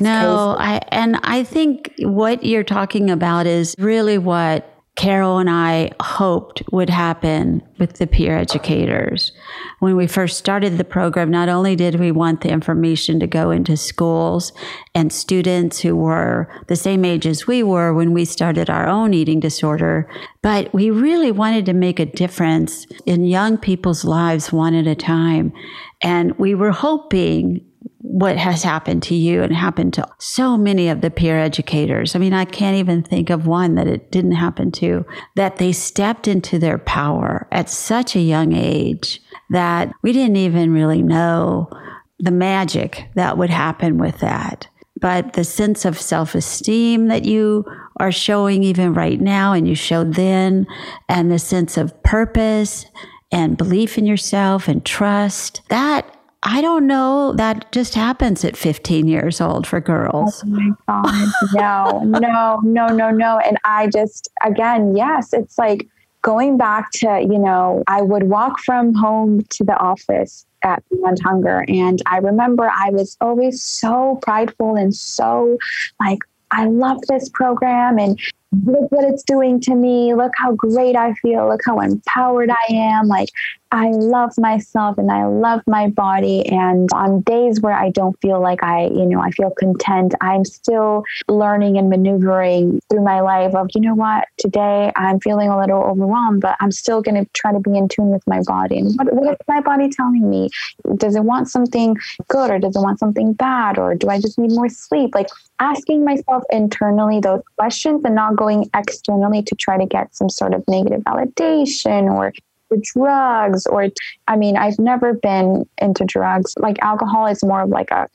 No, 0.00 0.56
crazy. 0.56 0.72
I 0.72 0.80
and 0.88 1.20
I 1.22 1.44
think 1.44 1.92
what 1.98 2.44
you're 2.44 2.64
talking 2.64 3.10
about 3.10 3.46
is 3.46 3.74
really 3.78 4.16
what 4.16 4.71
Carol 4.94 5.38
and 5.38 5.48
I 5.48 5.90
hoped 6.00 6.62
would 6.70 6.90
happen 6.90 7.62
with 7.78 7.94
the 7.94 8.06
peer 8.06 8.36
educators. 8.36 9.32
When 9.78 9.96
we 9.96 10.06
first 10.06 10.36
started 10.36 10.76
the 10.76 10.84
program, 10.84 11.30
not 11.30 11.48
only 11.48 11.74
did 11.76 11.98
we 11.98 12.12
want 12.12 12.42
the 12.42 12.50
information 12.50 13.18
to 13.20 13.26
go 13.26 13.50
into 13.50 13.76
schools 13.76 14.52
and 14.94 15.10
students 15.10 15.80
who 15.80 15.96
were 15.96 16.46
the 16.68 16.76
same 16.76 17.06
age 17.06 17.26
as 17.26 17.46
we 17.46 17.62
were 17.62 17.94
when 17.94 18.12
we 18.12 18.26
started 18.26 18.68
our 18.68 18.86
own 18.86 19.14
eating 19.14 19.40
disorder, 19.40 20.10
but 20.42 20.72
we 20.74 20.90
really 20.90 21.32
wanted 21.32 21.64
to 21.66 21.72
make 21.72 21.98
a 21.98 22.06
difference 22.06 22.86
in 23.06 23.24
young 23.24 23.56
people's 23.56 24.04
lives 24.04 24.52
one 24.52 24.74
at 24.74 24.86
a 24.86 24.94
time. 24.94 25.54
And 26.02 26.38
we 26.38 26.54
were 26.54 26.70
hoping 26.70 27.64
what 27.98 28.36
has 28.36 28.62
happened 28.62 29.02
to 29.04 29.14
you 29.14 29.42
and 29.42 29.54
happened 29.54 29.94
to 29.94 30.06
so 30.18 30.56
many 30.56 30.88
of 30.88 31.00
the 31.00 31.10
peer 31.10 31.38
educators. 31.38 32.14
I 32.14 32.18
mean, 32.18 32.34
I 32.34 32.44
can't 32.44 32.76
even 32.76 33.02
think 33.02 33.30
of 33.30 33.46
one 33.46 33.74
that 33.76 33.86
it 33.86 34.10
didn't 34.10 34.32
happen 34.32 34.70
to, 34.72 35.06
that 35.36 35.56
they 35.56 35.72
stepped 35.72 36.28
into 36.28 36.58
their 36.58 36.78
power 36.78 37.46
at 37.50 37.70
such 37.70 38.14
a 38.14 38.20
young 38.20 38.52
age 38.52 39.20
that 39.50 39.92
we 40.02 40.12
didn't 40.12 40.36
even 40.36 40.72
really 40.72 41.02
know 41.02 41.70
the 42.18 42.30
magic 42.30 43.08
that 43.14 43.38
would 43.38 43.50
happen 43.50 43.98
with 43.98 44.18
that. 44.20 44.68
But 45.00 45.32
the 45.32 45.42
sense 45.42 45.84
of 45.84 46.00
self 46.00 46.34
esteem 46.34 47.08
that 47.08 47.24
you 47.24 47.64
are 47.96 48.12
showing 48.12 48.62
even 48.62 48.94
right 48.94 49.20
now 49.20 49.52
and 49.52 49.66
you 49.66 49.74
showed 49.74 50.14
then, 50.14 50.66
and 51.08 51.30
the 51.30 51.38
sense 51.38 51.76
of 51.76 52.00
purpose 52.02 52.86
and 53.32 53.56
belief 53.56 53.98
in 53.98 54.06
yourself 54.06 54.68
and 54.68 54.84
trust, 54.84 55.62
that 55.70 56.16
I 56.44 56.60
don't 56.60 56.86
know. 56.86 57.32
That 57.32 57.70
just 57.70 57.94
happens 57.94 58.44
at 58.44 58.56
15 58.56 59.06
years 59.06 59.40
old 59.40 59.66
for 59.66 59.80
girls. 59.80 60.42
Oh 60.44 60.48
my 60.48 60.70
God. 60.88 61.32
No, 61.54 62.18
no, 62.18 62.60
no, 62.64 62.86
no, 62.88 63.10
no. 63.10 63.38
And 63.38 63.58
I 63.64 63.86
just, 63.88 64.28
again, 64.44 64.96
yes, 64.96 65.32
it's 65.32 65.56
like 65.56 65.86
going 66.22 66.56
back 66.56 66.90
to, 66.92 67.20
you 67.20 67.38
know, 67.38 67.84
I 67.86 68.02
would 68.02 68.24
walk 68.24 68.58
from 68.60 68.94
home 68.94 69.42
to 69.50 69.64
the 69.64 69.76
office 69.78 70.44
at 70.64 70.82
Beyond 70.90 71.18
Hunger. 71.22 71.64
And 71.68 72.02
I 72.06 72.18
remember 72.18 72.68
I 72.68 72.90
was 72.90 73.16
always 73.20 73.62
so 73.62 74.18
prideful 74.22 74.76
and 74.76 74.94
so 74.94 75.58
like, 76.00 76.18
I 76.50 76.66
love 76.66 77.00
this 77.08 77.28
program 77.30 77.98
and 77.98 78.20
look 78.66 78.92
what 78.92 79.04
it's 79.04 79.22
doing 79.22 79.58
to 79.60 79.74
me. 79.74 80.14
Look 80.14 80.32
how 80.36 80.52
great 80.52 80.96
I 80.96 81.14
feel. 81.14 81.48
Look 81.48 81.62
how 81.64 81.80
empowered 81.80 82.50
I 82.50 82.72
am. 82.72 83.08
Like, 83.08 83.30
I 83.72 83.88
love 83.88 84.32
myself 84.36 84.98
and 84.98 85.10
I 85.10 85.24
love 85.24 85.62
my 85.66 85.88
body. 85.88 86.46
And 86.46 86.90
on 86.92 87.22
days 87.22 87.62
where 87.62 87.72
I 87.72 87.88
don't 87.88 88.14
feel 88.20 88.38
like 88.38 88.62
I, 88.62 88.84
you 88.84 89.06
know, 89.06 89.18
I 89.18 89.30
feel 89.30 89.50
content, 89.50 90.14
I'm 90.20 90.44
still 90.44 91.04
learning 91.26 91.78
and 91.78 91.88
maneuvering 91.88 92.80
through 92.90 93.02
my 93.02 93.20
life 93.20 93.54
of, 93.54 93.68
you 93.74 93.80
know 93.80 93.94
what, 93.94 94.28
today 94.36 94.92
I'm 94.94 95.20
feeling 95.20 95.48
a 95.48 95.58
little 95.58 95.82
overwhelmed, 95.82 96.42
but 96.42 96.58
I'm 96.60 96.70
still 96.70 97.00
going 97.00 97.14
to 97.14 97.30
try 97.32 97.50
to 97.50 97.60
be 97.60 97.74
in 97.78 97.88
tune 97.88 98.10
with 98.10 98.22
my 98.26 98.42
body. 98.42 98.78
And 98.78 98.94
what, 98.98 99.10
what 99.14 99.32
is 99.32 99.46
my 99.48 99.62
body 99.62 99.88
telling 99.88 100.28
me? 100.28 100.50
Does 100.96 101.16
it 101.16 101.24
want 101.24 101.48
something 101.48 101.96
good 102.28 102.50
or 102.50 102.58
does 102.58 102.76
it 102.76 102.80
want 102.80 102.98
something 102.98 103.32
bad? 103.32 103.78
Or 103.78 103.94
do 103.94 104.10
I 104.10 104.20
just 104.20 104.38
need 104.38 104.50
more 104.50 104.68
sleep? 104.68 105.14
Like 105.14 105.28
asking 105.60 106.04
myself 106.04 106.42
internally 106.50 107.20
those 107.20 107.40
questions 107.56 108.04
and 108.04 108.16
not 108.16 108.36
going 108.36 108.68
externally 108.74 109.42
to 109.44 109.54
try 109.54 109.78
to 109.78 109.86
get 109.86 110.14
some 110.14 110.28
sort 110.28 110.52
of 110.52 110.62
negative 110.68 111.00
validation 111.04 112.12
or 112.12 112.34
drugs 112.80 113.66
or 113.66 113.88
i 114.28 114.36
mean 114.36 114.56
i've 114.56 114.78
never 114.78 115.14
been 115.14 115.64
into 115.78 116.04
drugs. 116.04 116.54
Like 116.58 116.78
alcohol 116.82 117.26
is 117.26 117.42
more 117.42 117.62
of 117.62 117.70
like 117.70 117.90
a 117.90 118.08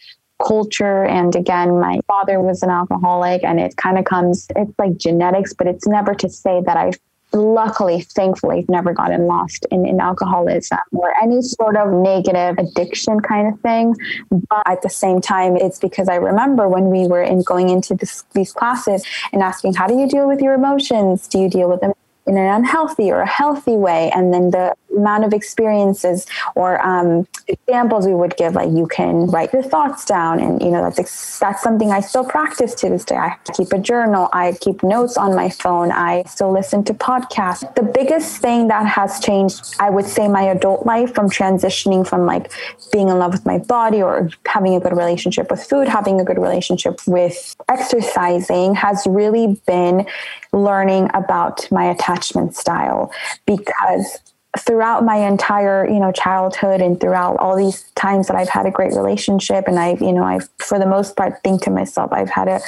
culture 0.46 1.04
and 1.06 1.36
again 1.36 1.80
my 1.80 2.00
father 2.08 2.40
was 2.40 2.62
an 2.62 2.70
alcoholic 2.70 3.44
and 3.44 3.60
it 3.60 3.76
kind 3.78 3.98
of 3.98 4.06
comes 4.06 4.48
it's 4.56 4.72
like 4.78 4.96
genetics 4.98 5.52
but 5.52 5.66
it's 5.66 5.88
never 5.88 6.14
to 6.14 6.30
say 6.30 6.62
that 6.64 6.78
i've 6.78 7.00
luckily 7.34 8.02
thankfully 8.02 8.66
never 8.70 8.94
gotten 8.94 9.26
lost 9.26 9.66
in, 9.72 9.86
in 9.86 10.00
alcoholism 10.00 10.78
or 10.92 11.14
any 11.22 11.42
sort 11.42 11.76
of 11.76 11.92
negative 11.92 12.58
addiction 12.58 13.20
kind 13.20 13.54
of 13.54 13.60
thing. 13.62 13.96
But 14.30 14.64
at 14.66 14.82
the 14.82 14.90
same 14.90 15.20
time 15.22 15.58
it's 15.58 15.80
because 15.80 16.08
i 16.10 16.16
remember 16.16 16.70
when 16.70 16.90
we 16.90 17.08
were 17.08 17.22
in 17.22 17.44
going 17.44 17.70
into 17.70 17.96
this, 17.96 18.24
these 18.34 18.54
classes 18.54 19.06
and 19.34 19.44
asking 19.44 19.74
how 19.74 19.88
do 19.88 19.98
you 19.98 20.08
deal 20.08 20.28
with 20.28 20.42
your 20.42 20.54
emotions? 20.54 21.28
Do 21.28 21.40
you 21.40 21.50
deal 21.50 21.70
with 21.70 21.82
them 21.82 21.94
in 22.28 22.38
an 22.38 22.46
unhealthy 22.46 23.10
or 23.12 23.22
a 23.22 23.28
healthy 23.28 23.78
way 23.78 24.12
and 24.14 24.34
then 24.34 24.52
the 24.52 24.76
amount 24.98 25.24
of 25.24 25.34
experiences 25.34 26.26
or 26.56 26.86
um, 26.86 27.28
examples 27.48 28.06
we 28.06 28.14
would 28.14 28.36
give 28.38 28.54
like 28.56 28.72
you 28.72 28.88
can 28.88 29.28
write 29.28 29.52
your 29.54 29.64
thoughts 29.64 30.06
down 30.06 30.40
and 30.40 30.62
you 30.62 30.70
know 30.70 30.82
that's 30.84 31.00
ex- 31.00 31.40
that's 31.40 31.64
something 31.64 31.92
i 31.92 32.00
still 32.00 32.26
practice 32.26 32.74
to 32.76 32.90
this 32.90 33.06
day. 33.06 33.16
I 33.16 33.38
keep 33.56 33.72
a 33.74 33.80
journal. 33.80 34.30
I 34.34 34.54
keep 34.60 34.84
notes 34.84 35.18
on 35.18 35.36
my 35.36 35.50
phone. 35.50 35.92
I 35.92 36.24
still 36.24 36.52
listen 36.52 36.84
to 36.86 36.94
podcasts. 36.94 37.64
The 37.76 37.84
biggest 37.84 38.38
thing 38.38 38.68
that 38.68 38.86
has 38.86 39.20
changed 39.20 39.76
i 39.80 39.90
would 39.90 40.06
say 40.06 40.28
my 40.28 40.44
adult 40.44 40.86
life 40.86 41.14
from 41.14 41.30
transitioning 41.30 42.08
from 42.08 42.26
like 42.26 42.52
being 42.92 43.10
in 43.10 43.18
love 43.20 43.32
with 43.32 43.46
my 43.46 43.58
body 43.60 44.02
or 44.02 44.30
having 44.46 44.76
a 44.76 44.80
good 44.80 44.96
relationship 44.96 45.50
with 45.52 45.64
food 45.64 45.88
having 45.88 46.20
a 46.20 46.24
good 46.24 46.38
relationship 46.38 47.00
with 47.08 47.56
exercising 47.70 48.74
has 48.76 49.06
really 49.08 49.60
been 49.68 50.06
learning 50.54 51.10
about 51.14 51.70
my 51.72 51.86
attachment 51.86 52.56
style 52.56 53.12
because 53.46 54.20
throughout 54.58 55.04
my 55.04 55.16
entire 55.16 55.88
you 55.88 56.00
know 56.00 56.12
childhood 56.12 56.82
and 56.82 57.00
throughout 57.00 57.38
all 57.38 57.56
these 57.56 57.84
times 57.96 58.28
that 58.28 58.36
I've 58.36 58.50
had 58.50 58.66
a 58.66 58.72
great 58.72 58.94
relationship 58.94 59.66
and 59.68 59.80
I've 59.80 60.02
you 60.02 60.14
know 60.14 60.24
I've 60.24 60.50
for 60.60 60.80
the 60.80 60.86
most 60.86 61.16
part 61.16 61.42
think 61.44 61.64
to 61.64 61.72
myself 61.72 62.12
I've 62.12 62.30
had 62.30 62.48
a 62.48 62.60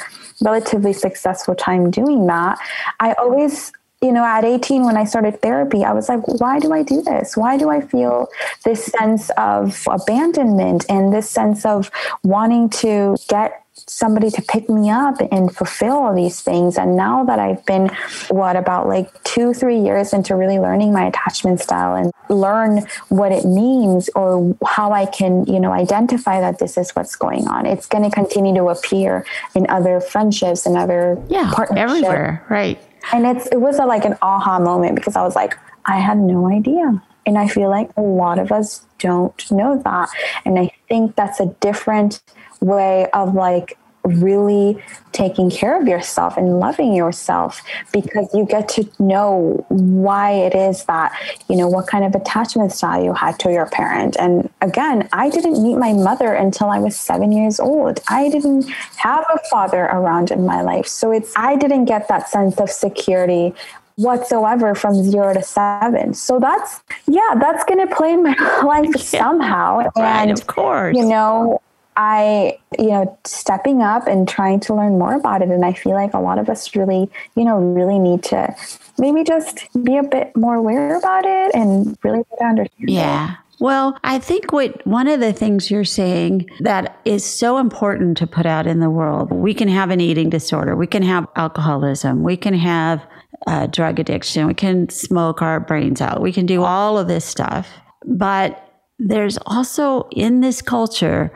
relatively 0.42 0.92
successful 0.92 1.54
time 1.54 1.90
doing 1.90 2.26
that. 2.26 2.58
I 3.00 3.12
always 3.14 3.72
you 4.00 4.12
know 4.12 4.24
at 4.24 4.44
18 4.44 4.84
when 4.84 4.96
I 4.96 5.04
started 5.04 5.40
therapy 5.42 5.84
I 5.84 5.92
was 5.92 6.08
like 6.08 6.26
why 6.26 6.58
do 6.58 6.72
I 6.72 6.82
do 6.82 7.02
this? 7.02 7.36
Why 7.36 7.56
do 7.56 7.68
I 7.70 7.80
feel 7.80 8.28
this 8.64 8.84
sense 8.86 9.30
of 9.36 9.82
abandonment 9.88 10.86
and 10.88 11.12
this 11.12 11.28
sense 11.28 11.64
of 11.64 11.90
wanting 12.22 12.70
to 12.70 13.16
get 13.28 13.64
somebody 13.86 14.30
to 14.30 14.42
pick 14.42 14.68
me 14.68 14.90
up 14.90 15.16
and 15.32 15.54
fulfill 15.54 15.96
all 15.96 16.14
these 16.14 16.40
things. 16.40 16.76
And 16.78 16.96
now 16.96 17.24
that 17.24 17.38
I've 17.38 17.64
been, 17.66 17.90
what, 18.28 18.56
about 18.56 18.88
like 18.88 19.22
two, 19.24 19.52
three 19.54 19.78
years 19.78 20.12
into 20.12 20.34
really 20.36 20.58
learning 20.58 20.92
my 20.92 21.06
attachment 21.06 21.60
style 21.60 21.94
and 21.96 22.12
learn 22.28 22.86
what 23.08 23.32
it 23.32 23.44
means 23.44 24.08
or 24.14 24.56
how 24.66 24.92
I 24.92 25.06
can, 25.06 25.44
you 25.46 25.60
know, 25.60 25.72
identify 25.72 26.40
that 26.40 26.58
this 26.58 26.76
is 26.76 26.90
what's 26.90 27.16
going 27.16 27.48
on, 27.48 27.66
it's 27.66 27.86
going 27.86 28.04
to 28.04 28.10
continue 28.10 28.54
to 28.54 28.66
appear 28.68 29.24
in 29.54 29.68
other 29.68 30.00
friendships 30.00 30.66
and 30.66 30.76
other 30.76 31.20
Yeah, 31.28 31.50
partnerships. 31.54 31.90
everywhere. 31.90 32.44
Right. 32.48 32.78
And 33.12 33.26
it's 33.26 33.46
it 33.46 33.60
was 33.60 33.78
a, 33.78 33.86
like 33.86 34.04
an 34.04 34.16
aha 34.22 34.58
moment 34.58 34.94
because 34.94 35.16
I 35.16 35.22
was 35.22 35.34
like, 35.34 35.56
I 35.86 35.98
had 35.98 36.18
no 36.18 36.48
idea. 36.50 37.02
And 37.26 37.36
I 37.38 37.48
feel 37.48 37.68
like 37.68 37.90
a 37.96 38.00
lot 38.02 38.38
of 38.38 38.50
us 38.50 38.84
don't 38.98 39.50
know 39.50 39.80
that. 39.84 40.08
And 40.44 40.58
I 40.58 40.70
think 40.88 41.16
that's 41.16 41.38
a 41.38 41.46
different 41.60 42.22
way 42.60 43.08
of 43.12 43.34
like 43.34 43.76
really 44.04 44.82
taking 45.12 45.50
care 45.50 45.80
of 45.80 45.86
yourself 45.86 46.36
and 46.36 46.58
loving 46.58 46.94
yourself 46.94 47.60
because 47.92 48.28
you 48.32 48.46
get 48.46 48.68
to 48.68 48.88
know 48.98 49.64
why 49.68 50.32
it 50.32 50.54
is 50.54 50.84
that, 50.84 51.12
you 51.48 51.56
know, 51.56 51.68
what 51.68 51.86
kind 51.86 52.04
of 52.04 52.14
attachment 52.14 52.72
style 52.72 53.02
you 53.02 53.12
had 53.12 53.38
to 53.38 53.52
your 53.52 53.66
parent. 53.66 54.16
And 54.18 54.48
again, 54.62 55.08
I 55.12 55.28
didn't 55.28 55.62
meet 55.62 55.76
my 55.76 55.92
mother 55.92 56.32
until 56.32 56.70
I 56.70 56.78
was 56.78 56.98
seven 56.98 57.32
years 57.32 57.60
old. 57.60 58.00
I 58.08 58.30
didn't 58.30 58.68
have 58.96 59.24
a 59.32 59.38
father 59.50 59.84
around 59.84 60.30
in 60.30 60.46
my 60.46 60.62
life. 60.62 60.86
So 60.86 61.12
it's, 61.12 61.32
I 61.36 61.56
didn't 61.56 61.84
get 61.84 62.08
that 62.08 62.28
sense 62.28 62.58
of 62.58 62.70
security 62.70 63.52
whatsoever 63.96 64.74
from 64.74 64.94
zero 64.94 65.34
to 65.34 65.42
seven. 65.42 66.14
So 66.14 66.40
that's, 66.40 66.80
yeah, 67.06 67.34
that's 67.38 67.64
going 67.64 67.86
to 67.86 67.94
play 67.94 68.14
in 68.14 68.22
my 68.22 68.60
life 68.64 68.96
somehow. 68.96 69.78
Right, 69.94 70.22
and, 70.22 70.30
of 70.30 70.46
course. 70.46 70.96
you 70.96 71.04
know, 71.04 71.60
I, 72.02 72.58
you 72.78 72.88
know, 72.88 73.18
stepping 73.26 73.82
up 73.82 74.06
and 74.06 74.26
trying 74.26 74.58
to 74.60 74.74
learn 74.74 74.98
more 74.98 75.12
about 75.12 75.42
it. 75.42 75.50
And 75.50 75.66
I 75.66 75.74
feel 75.74 75.92
like 75.92 76.14
a 76.14 76.18
lot 76.18 76.38
of 76.38 76.48
us 76.48 76.74
really, 76.74 77.10
you 77.36 77.44
know, 77.44 77.58
really 77.58 77.98
need 77.98 78.22
to 78.24 78.56
maybe 78.98 79.22
just 79.22 79.68
be 79.84 79.98
a 79.98 80.02
bit 80.02 80.34
more 80.34 80.54
aware 80.54 80.96
about 80.96 81.26
it 81.26 81.54
and 81.54 81.98
really 82.02 82.24
understand. 82.40 82.88
Yeah. 82.88 83.36
Well, 83.58 83.98
I 84.02 84.18
think 84.18 84.50
what 84.50 84.86
one 84.86 85.08
of 85.08 85.20
the 85.20 85.34
things 85.34 85.70
you're 85.70 85.84
saying 85.84 86.48
that 86.60 86.98
is 87.04 87.22
so 87.22 87.58
important 87.58 88.16
to 88.16 88.26
put 88.26 88.46
out 88.46 88.66
in 88.66 88.80
the 88.80 88.88
world, 88.88 89.30
we 89.30 89.52
can 89.52 89.68
have 89.68 89.90
an 89.90 90.00
eating 90.00 90.30
disorder, 90.30 90.74
we 90.74 90.86
can 90.86 91.02
have 91.02 91.28
alcoholism, 91.36 92.22
we 92.22 92.38
can 92.38 92.54
have 92.54 93.06
uh, 93.46 93.66
drug 93.66 94.00
addiction, 94.00 94.46
we 94.46 94.54
can 94.54 94.88
smoke 94.88 95.42
our 95.42 95.60
brains 95.60 96.00
out, 96.00 96.22
we 96.22 96.32
can 96.32 96.46
do 96.46 96.64
all 96.64 96.96
of 96.96 97.08
this 97.08 97.26
stuff. 97.26 97.68
But 98.06 98.69
there's 99.00 99.38
also 99.46 100.06
in 100.12 100.40
this 100.40 100.60
culture, 100.60 101.32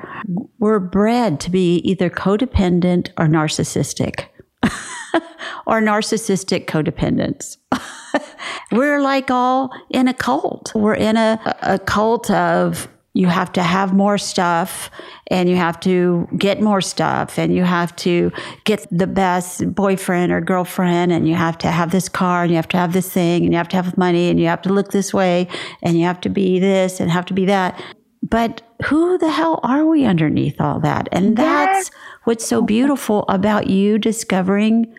we're 0.59 0.79
bred 0.79 1.40
to 1.40 1.50
be 1.50 1.77
either 1.79 2.11
codependent 2.11 3.11
or 3.16 3.27
narcissistic. 3.27 4.27
or 5.66 5.81
narcissistic 5.81 6.66
codependence. 6.66 7.57
We're 8.72 9.00
like 9.00 9.31
all 9.31 9.70
in 9.90 10.09
a 10.09 10.14
cult. 10.14 10.72
We're 10.74 10.94
in 10.94 11.16
a, 11.16 11.57
a 11.62 11.79
cult 11.79 12.31
of 12.31 12.88
you 13.14 13.29
have 13.29 13.53
to 13.53 13.62
have 13.62 13.94
more 13.94 14.18
stuff 14.18 14.90
and 15.29 15.48
you 15.48 15.55
have 15.55 15.79
to 15.81 16.29
get 16.37 16.61
more 16.61 16.81
stuff 16.81 17.38
and 17.38 17.55
you 17.55 17.62
have 17.62 17.94
to 17.94 18.33
get 18.64 18.87
the 18.90 19.07
best 19.07 19.72
boyfriend 19.72 20.33
or 20.33 20.40
girlfriend 20.40 21.12
and 21.12 21.29
you 21.29 21.37
have 21.37 21.57
to 21.57 21.68
have 21.68 21.92
this 21.92 22.09
car 22.09 22.42
and 22.42 22.50
you 22.50 22.57
have 22.57 22.68
to 22.68 22.77
have 22.77 22.92
this 22.92 23.09
thing 23.09 23.44
and 23.44 23.53
you 23.53 23.57
have 23.57 23.68
to 23.68 23.77
have 23.77 23.96
money 23.96 24.29
and 24.29 24.40
you 24.40 24.46
have 24.46 24.61
to 24.61 24.72
look 24.72 24.90
this 24.90 25.14
way 25.14 25.46
and 25.81 25.96
you 25.96 26.05
have 26.05 26.20
to 26.20 26.29
be 26.29 26.59
this 26.59 26.98
and 26.98 27.09
have 27.09 27.24
to 27.24 27.33
be 27.33 27.46
that. 27.46 27.81
But 28.29 28.62
who 28.87 29.16
the 29.16 29.31
hell 29.31 29.61
are 29.62 29.87
we 29.87 30.05
underneath 30.05 30.61
all 30.61 30.81
that? 30.81 31.09
And 31.12 31.37
that's 31.37 31.90
what's 32.24 32.44
so 32.44 32.62
beautiful 32.62 33.24
about 33.29 33.68
you 33.68 33.98
discovering 33.98 34.92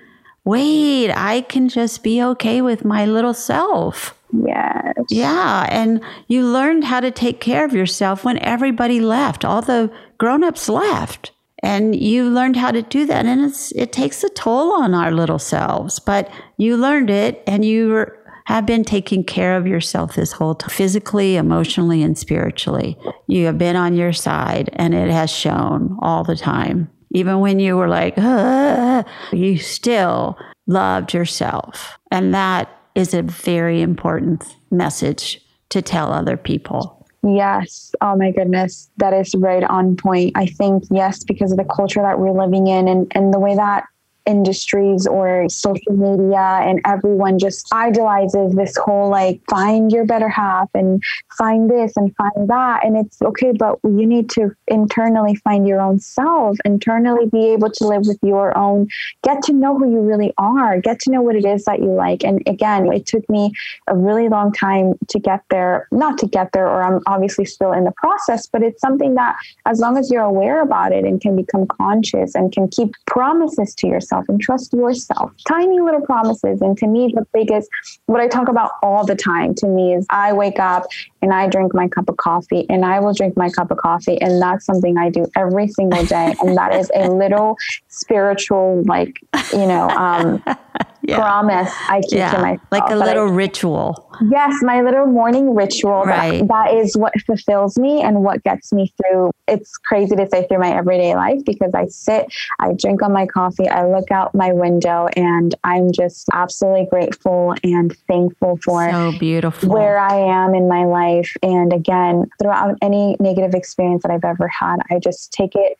wait, 0.45 1.11
I 1.11 1.41
can 1.41 1.67
just 1.67 2.03
be 2.03 2.21
okay 2.21 2.61
with 2.61 2.85
my 2.85 3.05
little 3.05 3.33
self. 3.33 4.17
Yes. 4.31 4.93
Yeah. 5.09 5.67
And 5.69 6.01
you 6.27 6.45
learned 6.45 6.83
how 6.83 6.99
to 6.99 7.11
take 7.11 7.39
care 7.39 7.65
of 7.65 7.73
yourself 7.73 8.23
when 8.23 8.37
everybody 8.39 8.99
left, 8.99 9.43
all 9.43 9.61
the 9.61 9.91
grown 10.17 10.43
ups 10.43 10.69
left. 10.69 11.31
And 11.63 11.95
you 11.95 12.29
learned 12.29 12.57
how 12.57 12.71
to 12.71 12.83
do 12.83 13.05
that. 13.07 13.25
And 13.25 13.41
it's, 13.41 13.71
it 13.71 13.91
takes 13.91 14.23
a 14.23 14.29
toll 14.29 14.73
on 14.73 14.93
our 14.93 15.11
little 15.11 15.39
selves, 15.39 15.99
but 15.99 16.29
you 16.57 16.77
learned 16.77 17.09
it 17.09 17.43
and 17.47 17.65
you 17.65 17.87
were, 17.87 18.19
have 18.45 18.67
been 18.67 18.83
taking 18.83 19.23
care 19.23 19.57
of 19.57 19.65
yourself 19.65 20.13
this 20.13 20.33
whole 20.33 20.53
time, 20.53 20.69
physically, 20.69 21.37
emotionally, 21.37 22.03
and 22.03 22.17
spiritually. 22.17 22.99
You 23.27 23.47
have 23.47 23.57
been 23.57 23.75
on 23.75 23.95
your 23.95 24.13
side 24.13 24.69
and 24.73 24.93
it 24.93 25.09
has 25.09 25.31
shown 25.31 25.97
all 26.01 26.23
the 26.23 26.35
time. 26.35 26.89
Even 27.15 27.39
when 27.39 27.59
you 27.59 27.77
were 27.77 27.87
like, 27.87 28.15
"Ah," 28.17 29.05
you 29.31 29.57
still 29.57 30.37
loved 30.67 31.13
yourself. 31.13 31.97
And 32.11 32.33
that 32.33 32.67
is 32.93 33.13
a 33.13 33.21
very 33.21 33.81
important 33.81 34.43
message 34.69 35.39
to 35.69 35.81
tell 35.81 36.11
other 36.11 36.35
people. 36.35 37.07
Yes. 37.23 37.95
Oh 38.01 38.15
my 38.17 38.31
goodness. 38.31 38.89
That 38.97 39.13
is 39.13 39.33
right 39.35 39.63
on 39.63 39.95
point. 39.95 40.33
I 40.35 40.45
think, 40.45 40.83
yes, 40.91 41.23
because 41.23 41.51
of 41.51 41.57
the 41.57 41.63
culture 41.63 42.01
that 42.01 42.19
we're 42.19 42.31
living 42.31 42.67
in 42.67 42.87
and, 42.87 43.11
and 43.11 43.33
the 43.33 43.39
way 43.39 43.55
that 43.55 43.85
industries 44.25 45.07
or 45.07 45.47
social 45.49 45.93
media 45.93 46.59
and 46.63 46.81
everyone 46.85 47.37
just 47.37 47.67
idolizes 47.71 48.53
this 48.55 48.75
whole 48.77 49.09
like 49.09 49.41
find 49.49 49.91
your 49.91 50.05
better 50.05 50.29
half 50.29 50.69
and 50.73 51.01
find 51.37 51.69
this 51.69 51.93
and 51.95 52.15
find 52.15 52.49
that. 52.49 52.83
And 52.83 52.97
it's 52.97 53.21
okay 53.21 53.51
but 53.51 53.79
you 53.83 54.05
need 54.05 54.29
to 54.31 54.55
internally 54.67 55.35
find 55.35 55.67
your 55.67 55.81
own 55.81 55.99
self 55.99 56.57
internally 56.65 57.27
be 57.27 57.53
able 57.53 57.69
to 57.71 57.87
live 57.87 58.03
with 58.05 58.19
your 58.23 58.57
own 58.57 58.87
get 59.23 59.41
to 59.43 59.53
know 59.53 59.77
who 59.77 59.91
you 59.91 59.99
really 59.99 60.33
are 60.37 60.79
get 60.79 60.99
to 61.01 61.11
know 61.11 61.21
what 61.21 61.35
it 61.35 61.45
is 61.45 61.65
that 61.65 61.79
you 61.79 61.91
like. 61.91 62.23
And 62.23 62.41
again 62.47 62.91
it 62.91 63.05
took 63.05 63.27
me 63.29 63.51
a 63.87 63.95
really 63.95 64.29
long 64.29 64.51
time 64.51 64.93
to 65.07 65.19
get 65.19 65.43
there 65.49 65.87
not 65.91 66.17
to 66.19 66.27
get 66.27 66.51
there 66.51 66.67
or 66.67 66.81
i'm 66.81 67.01
obviously 67.07 67.45
still 67.45 67.71
in 67.71 67.83
the 67.83 67.91
process 67.91 68.47
but 68.47 68.63
it's 68.63 68.81
something 68.81 69.15
that 69.15 69.35
as 69.65 69.79
long 69.79 69.97
as 69.97 70.11
you're 70.11 70.23
aware 70.23 70.61
about 70.61 70.91
it 70.91 71.03
and 71.03 71.21
can 71.21 71.35
become 71.35 71.65
conscious 71.67 72.35
and 72.35 72.51
can 72.51 72.67
keep 72.67 72.93
promises 73.05 73.73
to 73.75 73.87
yourself 73.87 74.14
and 74.29 74.39
trust 74.39 74.71
yourself 74.73 75.31
tiny 75.47 75.79
little 75.79 76.01
promises 76.01 76.61
and 76.61 76.77
to 76.77 76.87
me 76.87 77.11
the 77.15 77.25
biggest 77.33 77.69
what 78.05 78.21
i 78.21 78.27
talk 78.27 78.47
about 78.47 78.71
all 78.81 79.05
the 79.05 79.15
time 79.15 79.53
to 79.53 79.67
me 79.67 79.93
is 79.93 80.05
i 80.09 80.31
wake 80.31 80.59
up 80.59 80.83
and 81.21 81.33
i 81.33 81.47
drink 81.47 81.73
my 81.73 81.87
cup 81.87 82.07
of 82.07 82.17
coffee 82.17 82.65
and 82.69 82.85
i 82.85 82.99
will 82.99 83.13
drink 83.13 83.35
my 83.35 83.49
cup 83.49 83.71
of 83.71 83.77
coffee 83.77 84.19
and 84.21 84.41
that's 84.41 84.65
something 84.65 84.97
i 84.97 85.09
do 85.09 85.25
every 85.35 85.67
single 85.67 86.03
day 86.05 86.33
and 86.41 86.55
that 86.57 86.73
is 86.73 86.89
a 86.95 87.09
little 87.09 87.55
spiritual 87.87 88.81
like 88.85 89.19
you 89.53 89.65
know 89.65 89.89
um 89.89 90.41
promise 91.09 91.71
i 91.89 92.01
keep 92.01 92.11
to 92.11 92.39
myself 92.41 92.59
like 92.71 92.83
a 92.89 92.95
that 92.95 93.01
I- 93.01 93.05
little 93.05 93.27
ritual. 93.27 94.04
Yes, 94.21 94.61
my 94.61 94.81
little 94.81 95.05
morning 95.05 95.53
ritual. 95.55 96.03
that- 96.05 96.29
Right. 96.29 96.47
that 96.47 96.73
is 96.73 96.95
what 96.97 97.13
fulfills 97.25 97.77
me 97.77 98.01
and 98.01 98.23
what 98.23 98.43
gets 98.43 98.71
me 98.73 98.91
through. 98.97 99.31
It's 99.47 99.77
crazy 99.77 100.15
to 100.15 100.27
say 100.29 100.45
through 100.47 100.59
my 100.59 100.75
everyday 100.75 101.15
life 101.15 101.39
because 101.45 101.71
I 101.73 101.85
sit, 101.87 102.27
I 102.59 102.73
drink 102.73 103.01
on 103.03 103.11
my 103.13 103.25
coffee, 103.25 103.67
I 103.67 103.85
look 103.87 104.11
out 104.11 104.33
my 104.35 104.51
window, 104.53 105.07
and 105.15 105.53
I'm 105.63 105.91
just 105.91 106.27
absolutely 106.33 106.87
grateful 106.89 107.53
and 107.63 107.95
thankful 108.07 108.57
for 108.63 108.89
So 108.91 109.11
beautiful. 109.19 109.69
where 109.69 109.97
I 109.99 110.15
am 110.15 110.55
in 110.55 110.67
my 110.67 110.85
life. 110.85 111.35
And 111.43 111.71
again, 111.73 112.25
throughout 112.41 112.75
any 112.81 113.15
negative 113.19 113.53
experience 113.53 114.03
that 114.03 114.11
I've 114.11 114.25
ever 114.25 114.47
had, 114.47 114.77
I 114.89 114.99
just 114.99 115.31
take 115.33 115.55
it 115.55 115.77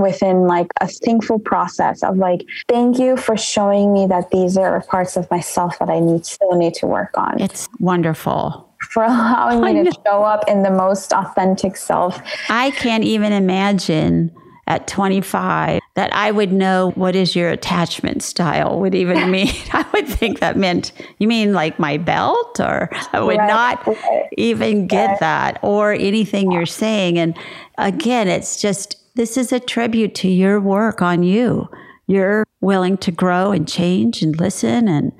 within 0.00 0.42
like 0.46 0.68
a 0.80 0.86
thankful 0.88 1.38
process 1.38 2.02
of 2.02 2.16
like, 2.16 2.42
thank 2.68 2.98
you 2.98 3.16
for 3.16 3.36
showing 3.36 3.92
me 3.92 4.06
that 4.06 4.30
these 4.30 4.56
are 4.56 4.80
parts 4.82 5.16
of 5.16 5.30
myself 5.30 5.78
that 5.78 5.88
I 5.88 6.00
need 6.00 6.24
still 6.26 6.52
need 6.56 6.74
to 6.74 6.86
work 6.86 7.10
on 7.16 7.40
it's 7.40 7.68
wonderful. 7.78 8.68
for 8.90 9.04
allowing 9.04 9.74
me 9.74 9.84
to 9.84 9.92
show 10.06 10.22
up 10.22 10.44
in 10.48 10.62
the 10.62 10.70
most 10.70 11.12
authentic 11.12 11.76
self. 11.76 12.20
I 12.48 12.70
can't 12.72 13.04
even 13.04 13.32
imagine 13.32 14.30
at 14.68 14.88
25 14.88 15.80
that 15.94 16.12
I 16.12 16.32
would 16.32 16.52
know 16.52 16.90
what 16.96 17.14
is 17.14 17.36
your 17.36 17.50
attachment 17.50 18.22
style 18.24 18.80
would 18.80 18.94
even 18.96 19.30
mean. 19.30 19.54
I 19.72 19.86
would 19.94 20.08
think 20.08 20.40
that 20.40 20.56
meant 20.56 20.90
you 21.18 21.28
mean 21.28 21.52
like 21.52 21.78
my 21.78 21.96
belt 21.98 22.58
or 22.60 22.90
I 23.12 23.20
would 23.20 23.38
Right, 23.38 23.46
not 23.48 23.86
right. 23.86 24.24
even 24.36 24.88
get 24.88 25.20
that 25.20 25.60
or 25.62 25.92
anything 25.92 26.50
you're 26.50 26.66
saying 26.66 27.16
and 27.18 27.36
again 27.78 28.26
it's 28.28 28.60
just 28.60 28.96
this 29.16 29.36
is 29.36 29.50
a 29.50 29.58
tribute 29.58 30.14
to 30.16 30.28
your 30.28 30.60
work 30.60 31.02
on 31.02 31.22
you. 31.22 31.68
You're 32.06 32.44
willing 32.60 32.98
to 32.98 33.10
grow 33.10 33.50
and 33.50 33.66
change 33.66 34.22
and 34.22 34.38
listen 34.38 34.86
and 34.86 35.12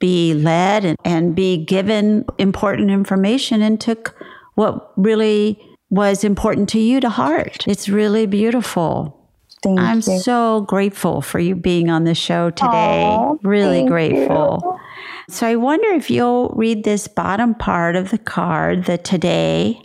be 0.00 0.34
led 0.34 0.84
and, 0.84 0.98
and 1.04 1.36
be 1.36 1.64
given 1.64 2.24
important 2.38 2.90
information 2.90 3.62
and 3.62 3.80
took 3.80 4.16
what 4.54 4.92
really 4.96 5.60
was 5.90 6.24
important 6.24 6.68
to 6.70 6.80
you 6.80 6.98
to 7.00 7.10
heart. 7.10 7.68
It's 7.68 7.88
really 7.88 8.26
beautiful. 8.26 9.18
Thank 9.62 9.78
I'm 9.78 9.98
you. 9.98 10.18
so 10.18 10.62
grateful 10.62 11.20
for 11.20 11.38
you 11.38 11.54
being 11.54 11.88
on 11.88 12.04
the 12.04 12.14
show 12.14 12.50
today. 12.50 13.04
Aw, 13.04 13.36
really 13.44 13.86
grateful. 13.86 14.60
you. 14.64 15.34
So 15.34 15.46
I 15.46 15.54
wonder 15.54 15.88
if 15.90 16.10
you'll 16.10 16.48
read 16.56 16.82
this 16.82 17.06
bottom 17.06 17.54
part 17.54 17.94
of 17.94 18.10
the 18.10 18.18
card, 18.18 18.86
the 18.86 18.98
today. 18.98 19.80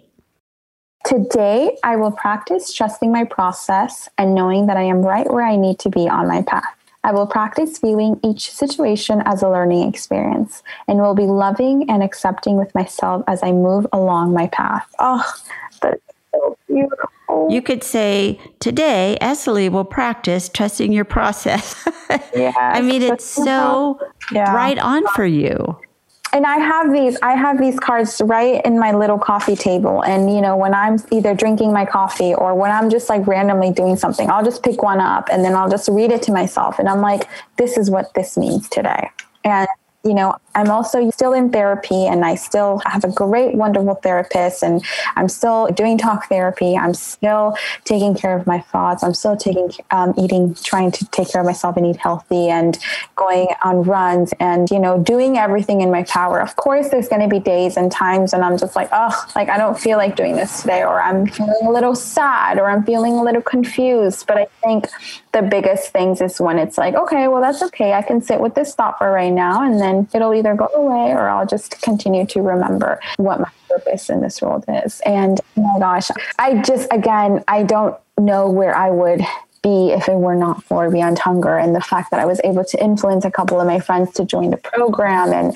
Today, 1.07 1.77
I 1.85 1.95
will 1.95 2.11
practice 2.11 2.73
trusting 2.73 3.13
my 3.13 3.23
process 3.23 4.09
and 4.17 4.35
knowing 4.35 4.65
that 4.67 4.75
I 4.75 4.83
am 4.83 5.01
right 5.01 5.25
where 5.31 5.45
I 5.45 5.55
need 5.55 5.79
to 5.79 5.89
be 5.89 6.09
on 6.09 6.27
my 6.27 6.41
path. 6.41 6.65
I 7.05 7.13
will 7.13 7.25
practice 7.25 7.79
viewing 7.79 8.19
each 8.25 8.51
situation 8.51 9.21
as 9.23 9.41
a 9.41 9.47
learning 9.47 9.87
experience 9.87 10.63
and 10.85 10.99
will 10.99 11.15
be 11.15 11.23
loving 11.23 11.89
and 11.89 12.03
accepting 12.03 12.57
with 12.57 12.75
myself 12.75 13.23
as 13.29 13.41
I 13.41 13.53
move 13.53 13.87
along 13.93 14.33
my 14.33 14.47
path. 14.47 14.85
Oh, 14.99 15.23
that's 15.81 16.01
so 16.33 16.57
beautiful. 16.67 17.47
You 17.49 17.61
could 17.61 17.85
say, 17.85 18.37
today, 18.59 19.17
Esily 19.21 19.71
will 19.71 19.85
practice 19.85 20.49
trusting 20.49 20.91
your 20.91 21.05
process. 21.05 21.87
Yes, 22.35 22.55
I 22.57 22.81
mean, 22.81 23.01
it's 23.01 23.25
so 23.25 23.99
Yeah. 24.31 24.53
right 24.53 24.77
on 24.77 25.07
for 25.07 25.25
you. 25.25 25.76
And 26.37 26.45
I 26.45 26.57
have 26.57 26.93
these, 26.93 27.17
I 27.23 27.33
have 27.33 27.57
these 27.57 27.79
cards 27.79 28.21
right 28.23 28.63
in 28.63 28.77
my 28.77 28.91
little 28.91 29.17
coffee 29.17 29.55
table. 29.55 30.03
And, 30.03 30.31
you 30.31 30.39
know, 30.39 30.55
when 30.55 30.73
I'm 30.75 30.99
either 31.11 31.33
drinking 31.33 31.73
my 31.73 31.83
coffee 31.83 32.35
or 32.35 32.53
when 32.53 32.69
I'm 32.69 32.91
just 32.91 33.09
like 33.09 33.25
randomly 33.25 33.71
doing 33.71 33.95
something, 33.95 34.29
I'll 34.29 34.45
just 34.45 34.61
pick 34.61 34.83
one 34.83 34.99
up 34.99 35.29
and 35.31 35.43
then 35.43 35.55
I'll 35.55 35.69
just 35.69 35.89
read 35.89 36.11
it 36.11 36.21
to 36.23 36.31
myself. 36.31 36.77
And 36.77 36.87
I'm 36.87 37.01
like, 37.01 37.27
this 37.57 37.75
is 37.75 37.89
what 37.89 38.13
this 38.13 38.37
means 38.37 38.69
today. 38.69 39.09
And 39.43 39.67
you 40.03 40.13
know, 40.13 40.37
I'm 40.57 40.71
also 40.71 41.09
still 41.11 41.33
in 41.33 41.51
therapy 41.51 42.07
and 42.07 42.25
I 42.25 42.33
still 42.33 42.81
have 42.85 43.03
a 43.03 43.11
great, 43.11 43.53
wonderful 43.53 43.93
therapist 43.95 44.63
and 44.63 44.83
I'm 45.15 45.29
still 45.29 45.67
doing 45.67 45.99
talk 45.99 46.27
therapy. 46.29 46.75
I'm 46.75 46.95
still 46.95 47.55
taking 47.85 48.15
care 48.15 48.35
of 48.35 48.47
my 48.47 48.59
thoughts. 48.59 49.03
I'm 49.03 49.13
still 49.13 49.37
taking, 49.37 49.69
um, 49.91 50.15
eating, 50.17 50.55
trying 50.55 50.91
to 50.93 51.05
take 51.09 51.31
care 51.31 51.41
of 51.41 51.45
myself 51.45 51.77
and 51.77 51.85
eat 51.85 51.97
healthy 51.97 52.49
and 52.49 52.75
going 53.15 53.49
on 53.63 53.83
runs 53.83 54.33
and, 54.39 54.67
you 54.71 54.79
know, 54.79 54.97
doing 54.97 55.37
everything 55.37 55.81
in 55.81 55.91
my 55.91 56.01
power. 56.03 56.41
Of 56.41 56.55
course, 56.55 56.89
there's 56.89 57.07
going 57.07 57.21
to 57.21 57.27
be 57.27 57.39
days 57.39 57.77
and 57.77 57.91
times 57.91 58.33
and 58.33 58.43
I'm 58.43 58.57
just 58.57 58.75
like, 58.75 58.89
oh, 58.91 59.25
like 59.35 59.49
I 59.49 59.59
don't 59.59 59.79
feel 59.79 59.97
like 59.97 60.15
doing 60.15 60.35
this 60.35 60.61
today 60.61 60.81
or 60.81 60.99
I'm 60.99 61.27
feeling 61.27 61.67
a 61.67 61.71
little 61.71 61.93
sad 61.93 62.57
or 62.57 62.67
I'm 62.67 62.83
feeling 62.83 63.13
a 63.13 63.23
little 63.23 63.43
confused. 63.43 64.25
But 64.25 64.37
I 64.37 64.47
think 64.63 64.87
the 65.33 65.43
biggest 65.43 65.91
things 65.91 66.19
is 66.19 66.41
when 66.41 66.57
it's 66.57 66.79
like, 66.79 66.95
okay, 66.95 67.27
well, 67.27 67.41
that's 67.41 67.61
okay. 67.61 67.93
I 67.93 68.01
can 68.01 68.23
sit 68.23 68.39
with 68.39 68.55
this 68.55 68.73
thought 68.73 68.97
for 68.97 69.11
right 69.11 69.31
now 69.31 69.61
and 69.61 69.79
then 69.79 70.07
it'll 70.15 70.33
either 70.33 70.46
go 70.55 70.69
away 70.73 71.11
or 71.11 71.29
I'll 71.29 71.45
just 71.45 71.81
continue 71.81 72.25
to 72.27 72.41
remember 72.41 72.99
what 73.17 73.39
my 73.39 73.49
purpose 73.69 74.09
in 74.09 74.21
this 74.21 74.41
world 74.41 74.65
is. 74.67 75.01
And 75.05 75.39
oh 75.57 75.61
my 75.73 75.79
gosh, 75.79 76.09
I 76.39 76.61
just, 76.61 76.87
again, 76.91 77.43
I 77.47 77.63
don't 77.63 77.95
know 78.17 78.49
where 78.49 78.75
I 78.75 78.89
would 78.89 79.21
be 79.63 79.91
if 79.91 80.07
it 80.07 80.15
were 80.15 80.35
not 80.35 80.63
for 80.63 80.89
Beyond 80.89 81.19
Hunger 81.19 81.57
and 81.57 81.75
the 81.75 81.81
fact 81.81 82.11
that 82.11 82.19
I 82.19 82.25
was 82.25 82.39
able 82.43 82.63
to 82.65 82.83
influence 82.83 83.25
a 83.25 83.31
couple 83.31 83.59
of 83.59 83.67
my 83.67 83.79
friends 83.79 84.13
to 84.13 84.25
join 84.25 84.51
the 84.51 84.57
program 84.57 85.33
and 85.33 85.55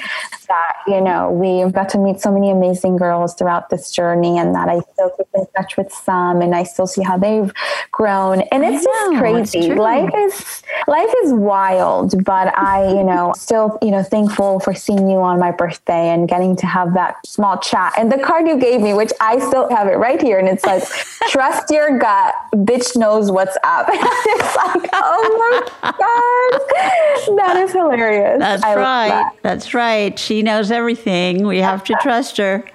that, 0.51 0.73
you 0.85 0.99
know, 0.99 1.31
we 1.31 1.71
got 1.71 1.87
to 1.89 1.97
meet 1.97 2.19
so 2.19 2.29
many 2.29 2.51
amazing 2.51 2.97
girls 2.97 3.33
throughout 3.33 3.69
this 3.69 3.89
journey 3.89 4.37
and 4.37 4.53
that 4.53 4.67
I 4.67 4.81
still 4.91 5.09
keep 5.15 5.27
in 5.33 5.45
touch 5.55 5.77
with 5.77 5.93
some 5.93 6.41
and 6.41 6.53
I 6.53 6.63
still 6.63 6.87
see 6.87 7.01
how 7.01 7.17
they've 7.17 7.53
grown. 7.91 8.41
And 8.51 8.65
it's 8.65 8.85
know, 8.85 9.11
just 9.11 9.19
crazy. 9.19 9.73
Life 9.73 10.11
is 10.13 10.63
life 10.87 11.13
is 11.23 11.31
wild, 11.31 12.21
but 12.25 12.57
I, 12.57 12.89
you 12.89 13.03
know, 13.03 13.31
still, 13.37 13.77
you 13.81 13.91
know, 13.91 14.03
thankful 14.03 14.59
for 14.59 14.73
seeing 14.73 15.09
you 15.09 15.19
on 15.19 15.39
my 15.39 15.51
birthday 15.51 16.09
and 16.09 16.27
getting 16.27 16.57
to 16.57 16.65
have 16.65 16.93
that 16.95 17.25
small 17.25 17.57
chat. 17.59 17.93
And 17.97 18.11
the 18.11 18.17
card 18.17 18.45
you 18.45 18.59
gave 18.59 18.81
me, 18.81 18.93
which 18.93 19.13
I 19.21 19.39
still 19.39 19.69
have 19.69 19.87
it 19.87 19.95
right 19.95 20.21
here, 20.21 20.37
and 20.37 20.49
it's 20.49 20.65
like 20.65 20.83
"Trust 21.29 21.69
your 21.69 21.97
gut, 21.97 22.33
bitch 22.55 22.97
knows 22.97 23.31
what's 23.31 23.55
up." 23.63 23.87
it's 23.91 24.55
like, 24.57 24.89
oh 24.93 25.63
my 25.81 25.91
god, 25.91 27.37
that 27.37 27.55
is 27.57 27.71
hilarious. 27.71 28.39
That's 28.39 28.63
I 28.63 28.75
right. 28.75 29.09
that. 29.09 29.35
That's 29.43 29.73
right. 29.73 30.19
She 30.19 30.40
knows 30.43 30.71
everything. 30.71 31.45
We 31.47 31.59
have 31.59 31.83
to 31.85 31.95
trust 32.01 32.37
her. 32.37 32.63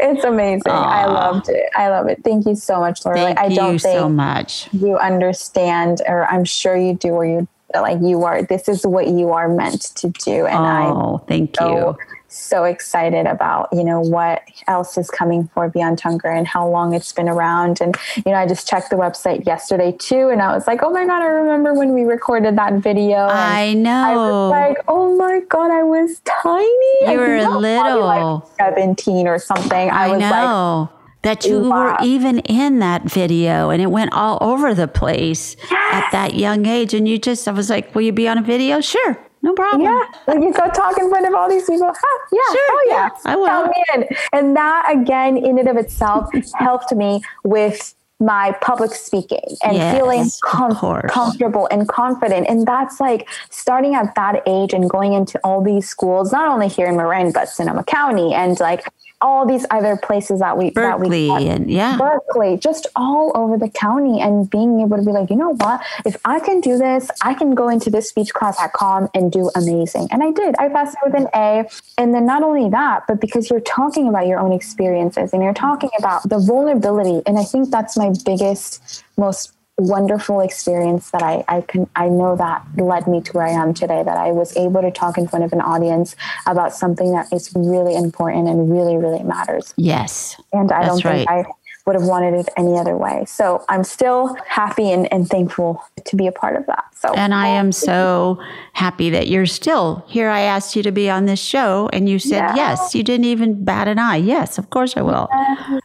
It's 0.00 0.24
amazing. 0.24 0.72
I 0.72 1.06
loved 1.06 1.48
it. 1.48 1.70
I 1.76 1.88
love 1.88 2.08
it. 2.08 2.20
Thank 2.24 2.46
you 2.46 2.56
so 2.56 2.80
much, 2.80 3.04
Laura. 3.04 3.16
Thank 3.16 3.38
I 3.38 3.46
you 3.46 3.54
don't 3.56 3.78
think 3.80 3.96
so 3.96 4.08
much. 4.08 4.68
you 4.72 4.98
understand, 4.98 6.02
or 6.08 6.26
I'm 6.26 6.44
sure 6.44 6.76
you 6.76 6.94
do, 6.94 7.10
or 7.10 7.24
you 7.24 7.46
like 7.74 8.00
you 8.02 8.24
are. 8.24 8.42
This 8.42 8.68
is 8.68 8.84
what 8.84 9.06
you 9.06 9.30
are 9.30 9.48
meant 9.48 9.82
to 9.96 10.08
do, 10.08 10.46
and 10.46 10.66
I 10.66 10.86
Oh, 10.86 11.18
thank 11.28 11.56
so 11.56 11.68
you. 11.70 11.96
So 12.34 12.64
excited 12.64 13.26
about 13.26 13.68
you 13.72 13.84
know 13.84 14.00
what 14.00 14.42
else 14.68 14.98
is 14.98 15.10
coming 15.10 15.48
for 15.54 15.68
Beyond 15.68 16.00
Hunger 16.00 16.28
and 16.28 16.46
how 16.46 16.68
long 16.68 16.94
it's 16.94 17.12
been 17.12 17.28
around. 17.28 17.80
And 17.80 17.96
you 18.16 18.32
know, 18.32 18.38
I 18.38 18.46
just 18.46 18.68
checked 18.68 18.90
the 18.90 18.96
website 18.96 19.46
yesterday 19.46 19.92
too, 19.92 20.28
and 20.28 20.42
I 20.42 20.52
was 20.54 20.66
like, 20.66 20.82
oh 20.82 20.90
my 20.90 21.06
god, 21.06 21.22
I 21.22 21.26
remember 21.26 21.74
when 21.74 21.94
we 21.94 22.02
recorded 22.02 22.56
that 22.58 22.74
video. 22.74 23.16
I 23.16 23.54
I 23.70 23.74
know. 23.74 24.14
was 24.16 24.50
like, 24.50 24.84
oh 24.88 25.16
my 25.16 25.40
god, 25.48 25.70
I 25.70 25.82
was 25.82 26.20
tiny. 26.24 27.06
I 27.06 27.12
You 27.12 27.18
were 27.18 27.36
I 27.36 27.46
like, 27.46 27.94
little. 27.94 28.50
seventeen 28.58 29.26
or 29.26 29.38
something. 29.38 29.90
I, 29.90 30.04
I 30.06 30.08
was 30.08 30.20
like. 30.20 30.30
know 30.30 30.90
that 31.22 31.44
you 31.46 31.60
wow. 31.60 31.68
were 31.68 31.90
ah. 31.92 32.04
even 32.04 32.38
in 32.40 32.78
that 32.80 33.02
video 33.04 33.70
and 33.70 33.80
it 33.82 33.86
went 33.86 34.12
all 34.12 34.38
over 34.40 34.74
the 34.74 34.86
place 34.86 35.56
at 35.70 36.08
that 36.12 36.34
young 36.34 36.66
age. 36.66 36.92
And 36.94 37.08
you 37.08 37.18
just, 37.18 37.48
I 37.48 37.52
was 37.52 37.70
like, 37.70 37.94
will 37.94 38.02
you 38.02 38.12
be 38.12 38.28
on 38.28 38.38
a 38.38 38.42
video? 38.42 38.80
Sure. 38.80 39.18
No 39.44 39.52
problem. 39.52 39.82
Yeah, 39.82 40.04
like 40.26 40.42
you 40.42 40.52
go 40.54 40.70
talk 40.70 40.96
in 40.98 41.10
front 41.10 41.26
of 41.26 41.34
all 41.34 41.50
these 41.50 41.66
people. 41.68 41.92
Huh, 41.94 42.18
yeah, 42.32 42.40
Sure, 42.50 42.60
oh 42.70 42.84
yeah, 42.88 42.94
yeah, 42.94 43.30
I 43.32 43.36
will. 43.36 43.46
Count 43.46 43.68
me 43.76 43.84
in. 43.94 44.08
And 44.32 44.56
that 44.56 44.88
again, 44.90 45.36
in 45.36 45.58
and 45.58 45.68
of 45.68 45.76
itself, 45.76 46.30
helped 46.58 46.94
me 46.94 47.20
with 47.44 47.94
my 48.20 48.52
public 48.62 48.92
speaking 48.94 49.44
and 49.62 49.76
Yes, 49.76 49.94
feeling 49.94 50.30
com- 50.44 50.74
comfortable 51.08 51.68
and 51.70 51.86
confident. 51.88 52.46
And 52.48 52.66
that's 52.66 53.00
like 53.00 53.28
starting 53.50 53.94
at 53.94 54.14
that 54.14 54.42
age 54.46 54.72
and 54.72 54.88
going 54.88 55.12
into 55.12 55.38
all 55.44 55.60
these 55.62 55.86
schools, 55.86 56.32
not 56.32 56.48
only 56.48 56.68
here 56.68 56.86
in 56.86 56.96
Marin, 56.96 57.32
but 57.32 57.48
Sonoma 57.50 57.84
County 57.84 58.32
and 58.32 58.58
like 58.60 58.82
all 59.24 59.46
these 59.46 59.64
other 59.70 59.96
places 59.96 60.40
that 60.40 60.58
we 60.58 60.70
that 60.70 61.00
we 61.00 61.08
Berkeley 61.08 61.48
and 61.48 61.70
yeah. 61.70 61.96
Berkeley, 61.96 62.58
just 62.58 62.86
all 62.94 63.32
over 63.34 63.56
the 63.56 63.70
county, 63.70 64.20
and 64.20 64.48
being 64.48 64.80
able 64.80 64.98
to 64.98 65.02
be 65.02 65.12
like, 65.12 65.30
you 65.30 65.36
know 65.36 65.54
what? 65.54 65.80
If 66.04 66.18
I 66.26 66.38
can 66.40 66.60
do 66.60 66.76
this, 66.76 67.10
I 67.22 67.32
can 67.32 67.54
go 67.54 67.70
into 67.70 67.88
this 67.88 68.08
speech 68.08 68.34
class 68.34 68.60
at 68.60 68.74
COM 68.74 69.08
and 69.14 69.32
do 69.32 69.50
amazing. 69.56 70.08
And 70.10 70.22
I 70.22 70.30
did. 70.30 70.54
I 70.58 70.68
passed 70.68 70.96
with 71.02 71.14
an 71.14 71.28
A. 71.34 71.64
And 71.96 72.12
then 72.14 72.26
not 72.26 72.42
only 72.42 72.68
that, 72.68 73.04
but 73.08 73.18
because 73.18 73.48
you're 73.48 73.60
talking 73.60 74.08
about 74.08 74.26
your 74.26 74.38
own 74.38 74.52
experiences 74.52 75.32
and 75.32 75.42
you're 75.42 75.54
talking 75.54 75.90
about 75.98 76.28
the 76.28 76.38
vulnerability. 76.38 77.22
And 77.26 77.38
I 77.38 77.44
think 77.44 77.70
that's 77.70 77.96
my 77.96 78.12
biggest, 78.26 79.02
most 79.16 79.53
wonderful 79.78 80.40
experience 80.40 81.10
that 81.10 81.22
I, 81.22 81.44
I 81.48 81.60
can 81.62 81.88
I 81.96 82.08
know 82.08 82.36
that 82.36 82.64
led 82.76 83.08
me 83.08 83.20
to 83.22 83.32
where 83.32 83.46
I 83.46 83.50
am 83.50 83.74
today 83.74 84.02
that 84.04 84.16
I 84.16 84.30
was 84.30 84.56
able 84.56 84.80
to 84.82 84.90
talk 84.92 85.18
in 85.18 85.26
front 85.26 85.44
of 85.44 85.52
an 85.52 85.60
audience 85.60 86.14
about 86.46 86.72
something 86.74 87.12
that 87.12 87.32
is 87.32 87.52
really 87.56 87.96
important 87.96 88.46
and 88.48 88.70
really 88.70 88.96
really 88.96 89.24
matters 89.24 89.74
Yes. 89.76 90.40
and 90.52 90.70
I 90.70 90.84
don't 90.86 91.02
think 91.02 91.28
right. 91.28 91.28
I 91.28 91.44
would 91.86 91.96
have 91.96 92.04
wanted 92.04 92.32
it 92.32 92.48
any 92.56 92.78
other 92.78 92.96
way. 92.96 93.26
So 93.26 93.62
I'm 93.68 93.84
still 93.84 94.34
happy 94.48 94.90
and, 94.90 95.12
and 95.12 95.28
thankful 95.28 95.84
to 96.06 96.16
be 96.16 96.26
a 96.26 96.32
part 96.32 96.56
of 96.56 96.64
that. 96.64 96.84
So 96.94 97.12
And 97.12 97.34
I 97.34 97.48
am 97.48 97.72
so 97.72 98.40
happy 98.72 99.10
that 99.10 99.28
you're 99.28 99.44
still 99.44 100.02
here. 100.08 100.30
I 100.30 100.40
asked 100.40 100.76
you 100.76 100.82
to 100.82 100.92
be 100.92 101.10
on 101.10 101.26
this 101.26 101.40
show 101.42 101.90
and 101.92 102.08
you 102.08 102.18
said 102.18 102.38
Yeah. 102.38 102.54
yes. 102.56 102.94
You 102.94 103.02
didn't 103.02 103.26
even 103.26 103.64
bat 103.66 103.86
an 103.86 103.98
eye. 103.98 104.16
Yes, 104.16 104.56
of 104.56 104.70
course 104.70 104.96
I 104.96 105.02
will. 105.02 105.28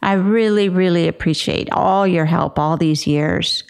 I 0.00 0.14
really, 0.14 0.70
really 0.70 1.06
appreciate 1.06 1.68
all 1.70 2.06
your 2.06 2.24
help 2.24 2.58
all 2.58 2.78
these 2.78 3.06
years. 3.06 3.62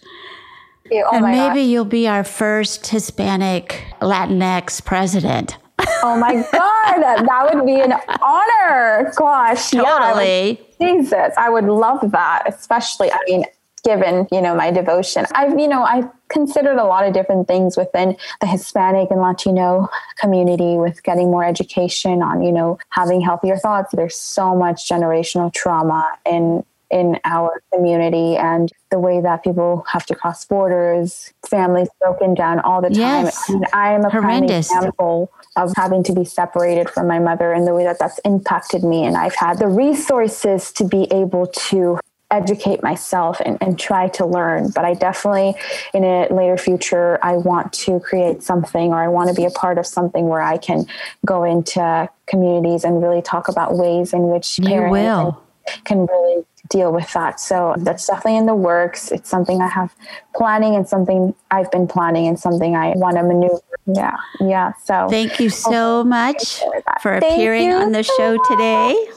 Oh 0.92 1.10
and 1.12 1.22
my 1.22 1.30
maybe 1.32 1.60
gosh. 1.60 1.68
you'll 1.68 1.84
be 1.84 2.06
our 2.08 2.24
first 2.24 2.86
Hispanic 2.88 3.84
Latinx 4.00 4.84
president. 4.84 5.56
oh 6.02 6.16
my 6.18 6.34
god, 6.34 7.00
that 7.26 7.50
would 7.54 7.64
be 7.66 7.80
an 7.80 7.94
honor. 8.20 9.12
Gosh, 9.16 9.72
yeah, 9.72 9.82
I 9.82 10.12
would- 10.12 10.18
Totally. 10.18 10.66
Jesus, 10.80 11.34
I 11.36 11.50
would 11.50 11.64
love 11.66 12.10
that. 12.12 12.44
Especially, 12.46 13.12
I 13.12 13.18
mean, 13.26 13.44
given 13.84 14.26
you 14.32 14.40
know 14.40 14.54
my 14.54 14.70
devotion, 14.70 15.26
I've 15.34 15.58
you 15.58 15.68
know 15.68 15.82
I've 15.82 16.08
considered 16.28 16.76
a 16.78 16.84
lot 16.84 17.06
of 17.06 17.12
different 17.12 17.48
things 17.48 17.76
within 17.76 18.16
the 18.40 18.46
Hispanic 18.46 19.10
and 19.10 19.20
Latino 19.20 19.88
community 20.18 20.76
with 20.76 21.02
getting 21.02 21.30
more 21.30 21.44
education 21.44 22.22
on 22.22 22.42
you 22.42 22.52
know 22.52 22.78
having 22.90 23.20
healthier 23.20 23.56
thoughts. 23.56 23.92
There's 23.94 24.16
so 24.16 24.54
much 24.54 24.88
generational 24.88 25.52
trauma 25.52 26.10
in 26.26 26.64
in 26.90 27.18
our 27.24 27.62
community 27.72 28.36
and 28.36 28.70
the 28.90 28.98
way 28.98 29.20
that 29.20 29.44
people 29.44 29.84
have 29.88 30.04
to 30.06 30.14
cross 30.14 30.44
borders, 30.44 31.32
families 31.48 31.88
broken 32.00 32.34
down 32.34 32.60
all 32.60 32.80
the 32.80 32.88
time. 32.88 33.26
Yes. 33.26 33.52
I 33.72 33.90
I 33.90 33.94
am 33.94 34.04
a 34.04 34.10
prime 34.10 34.44
example 34.44 35.32
of 35.56 35.72
having 35.74 36.04
to 36.04 36.12
be 36.12 36.24
separated 36.24 36.88
from 36.88 37.08
my 37.08 37.18
mother 37.18 37.52
and 37.52 37.66
the 37.66 37.74
way 37.74 37.82
that 37.82 37.98
that's 37.98 38.18
impacted 38.20 38.84
me. 38.84 39.04
And 39.04 39.16
I've 39.16 39.34
had 39.34 39.58
the 39.58 39.66
resources 39.66 40.70
to 40.72 40.84
be 40.84 41.08
able 41.10 41.46
to 41.46 41.98
educate 42.30 42.82
myself 42.84 43.40
and, 43.44 43.58
and 43.60 43.76
try 43.78 44.06
to 44.10 44.24
learn. 44.24 44.70
But 44.70 44.84
I 44.84 44.94
definitely, 44.94 45.54
in 45.92 46.04
a 46.04 46.28
later 46.30 46.56
future, 46.56 47.18
I 47.22 47.36
want 47.36 47.72
to 47.84 47.98
create 47.98 48.44
something 48.44 48.92
or 48.92 49.02
I 49.02 49.08
want 49.08 49.28
to 49.30 49.34
be 49.34 49.44
a 49.44 49.50
part 49.50 49.78
of 49.78 49.86
something 49.86 50.28
where 50.28 50.42
I 50.42 50.56
can 50.56 50.86
go 51.26 51.42
into 51.42 52.08
communities 52.26 52.84
and 52.84 53.02
really 53.02 53.22
talk 53.22 53.48
about 53.48 53.74
ways 53.74 54.12
in 54.12 54.28
which 54.28 54.58
You 54.58 54.66
parents 54.66 55.38
can 55.84 56.06
really 56.06 56.44
deal 56.70 56.92
with 56.92 57.12
that. 57.12 57.38
So 57.38 57.74
that's 57.78 58.06
definitely 58.06 58.38
in 58.38 58.46
the 58.46 58.54
works. 58.54 59.12
It's 59.12 59.28
something 59.28 59.60
I 59.60 59.68
have 59.68 59.94
planning 60.34 60.74
and 60.74 60.88
something 60.88 61.34
I've 61.50 61.70
been 61.70 61.86
planning 61.86 62.26
and 62.26 62.38
something 62.38 62.74
I 62.74 62.92
want 62.96 63.16
to 63.16 63.22
maneuver. 63.22 63.60
Yeah. 63.86 64.16
Yeah. 64.40 64.72
So 64.84 65.08
Thank 65.10 65.40
you 65.40 65.50
so 65.50 66.04
much 66.04 66.60
for 67.02 67.20
Thank 67.20 67.24
appearing 67.24 67.72
on 67.72 67.92
the 67.92 68.04
so 68.04 68.14
show 68.16 68.44
today. 68.48 69.08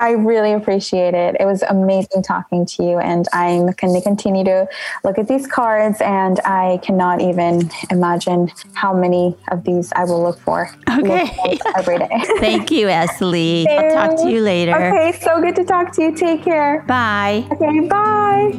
I 0.00 0.12
really 0.12 0.52
appreciate 0.54 1.12
it. 1.12 1.36
It 1.38 1.44
was 1.44 1.62
amazing 1.62 2.22
talking 2.22 2.64
to 2.64 2.82
you, 2.82 2.98
and 2.98 3.28
I'm 3.34 3.66
going 3.72 3.94
to 3.94 4.00
continue 4.00 4.44
to 4.44 4.66
look 5.04 5.18
at 5.18 5.28
these 5.28 5.46
cards, 5.46 6.00
and 6.00 6.40
I 6.40 6.80
cannot 6.82 7.20
even 7.20 7.70
imagine 7.90 8.50
how 8.72 8.94
many 8.94 9.36
of 9.48 9.64
these 9.64 9.92
I 9.94 10.04
will 10.04 10.22
look 10.22 10.40
for. 10.40 10.70
Okay. 10.88 11.24
Look 11.44 11.62
for 11.62 11.78
every 11.78 11.98
day. 11.98 12.08
Thank 12.38 12.70
you, 12.70 12.86
Esli. 12.86 13.66
I'll 13.66 14.08
talk 14.08 14.22
to 14.22 14.30
you 14.30 14.40
later. 14.40 14.74
Okay, 14.74 15.18
so 15.20 15.38
good 15.40 15.54
to 15.56 15.64
talk 15.64 15.92
to 15.96 16.02
you. 16.02 16.16
Take 16.16 16.42
care. 16.42 16.82
Bye. 16.88 17.46
Okay, 17.52 17.80
bye. 17.80 18.52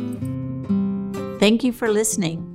Thank 1.40 1.64
you 1.64 1.74
for 1.74 1.90
listening. 1.90 2.48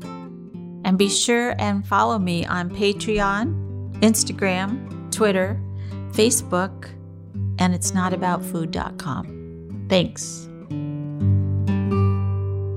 And 0.85 0.97
be 0.97 1.09
sure 1.09 1.57
and 1.59 1.85
follow 1.85 2.21
me 2.21 2.47
on 2.47 2.71
Patreon, 2.71 3.99
Instagram, 4.01 5.11
Twitter, 5.11 5.61
Facebook, 6.13 6.96
and 7.59 7.75
it's 7.75 7.93
notaboutfood.com. 7.93 9.87
Thanks. 9.89 10.46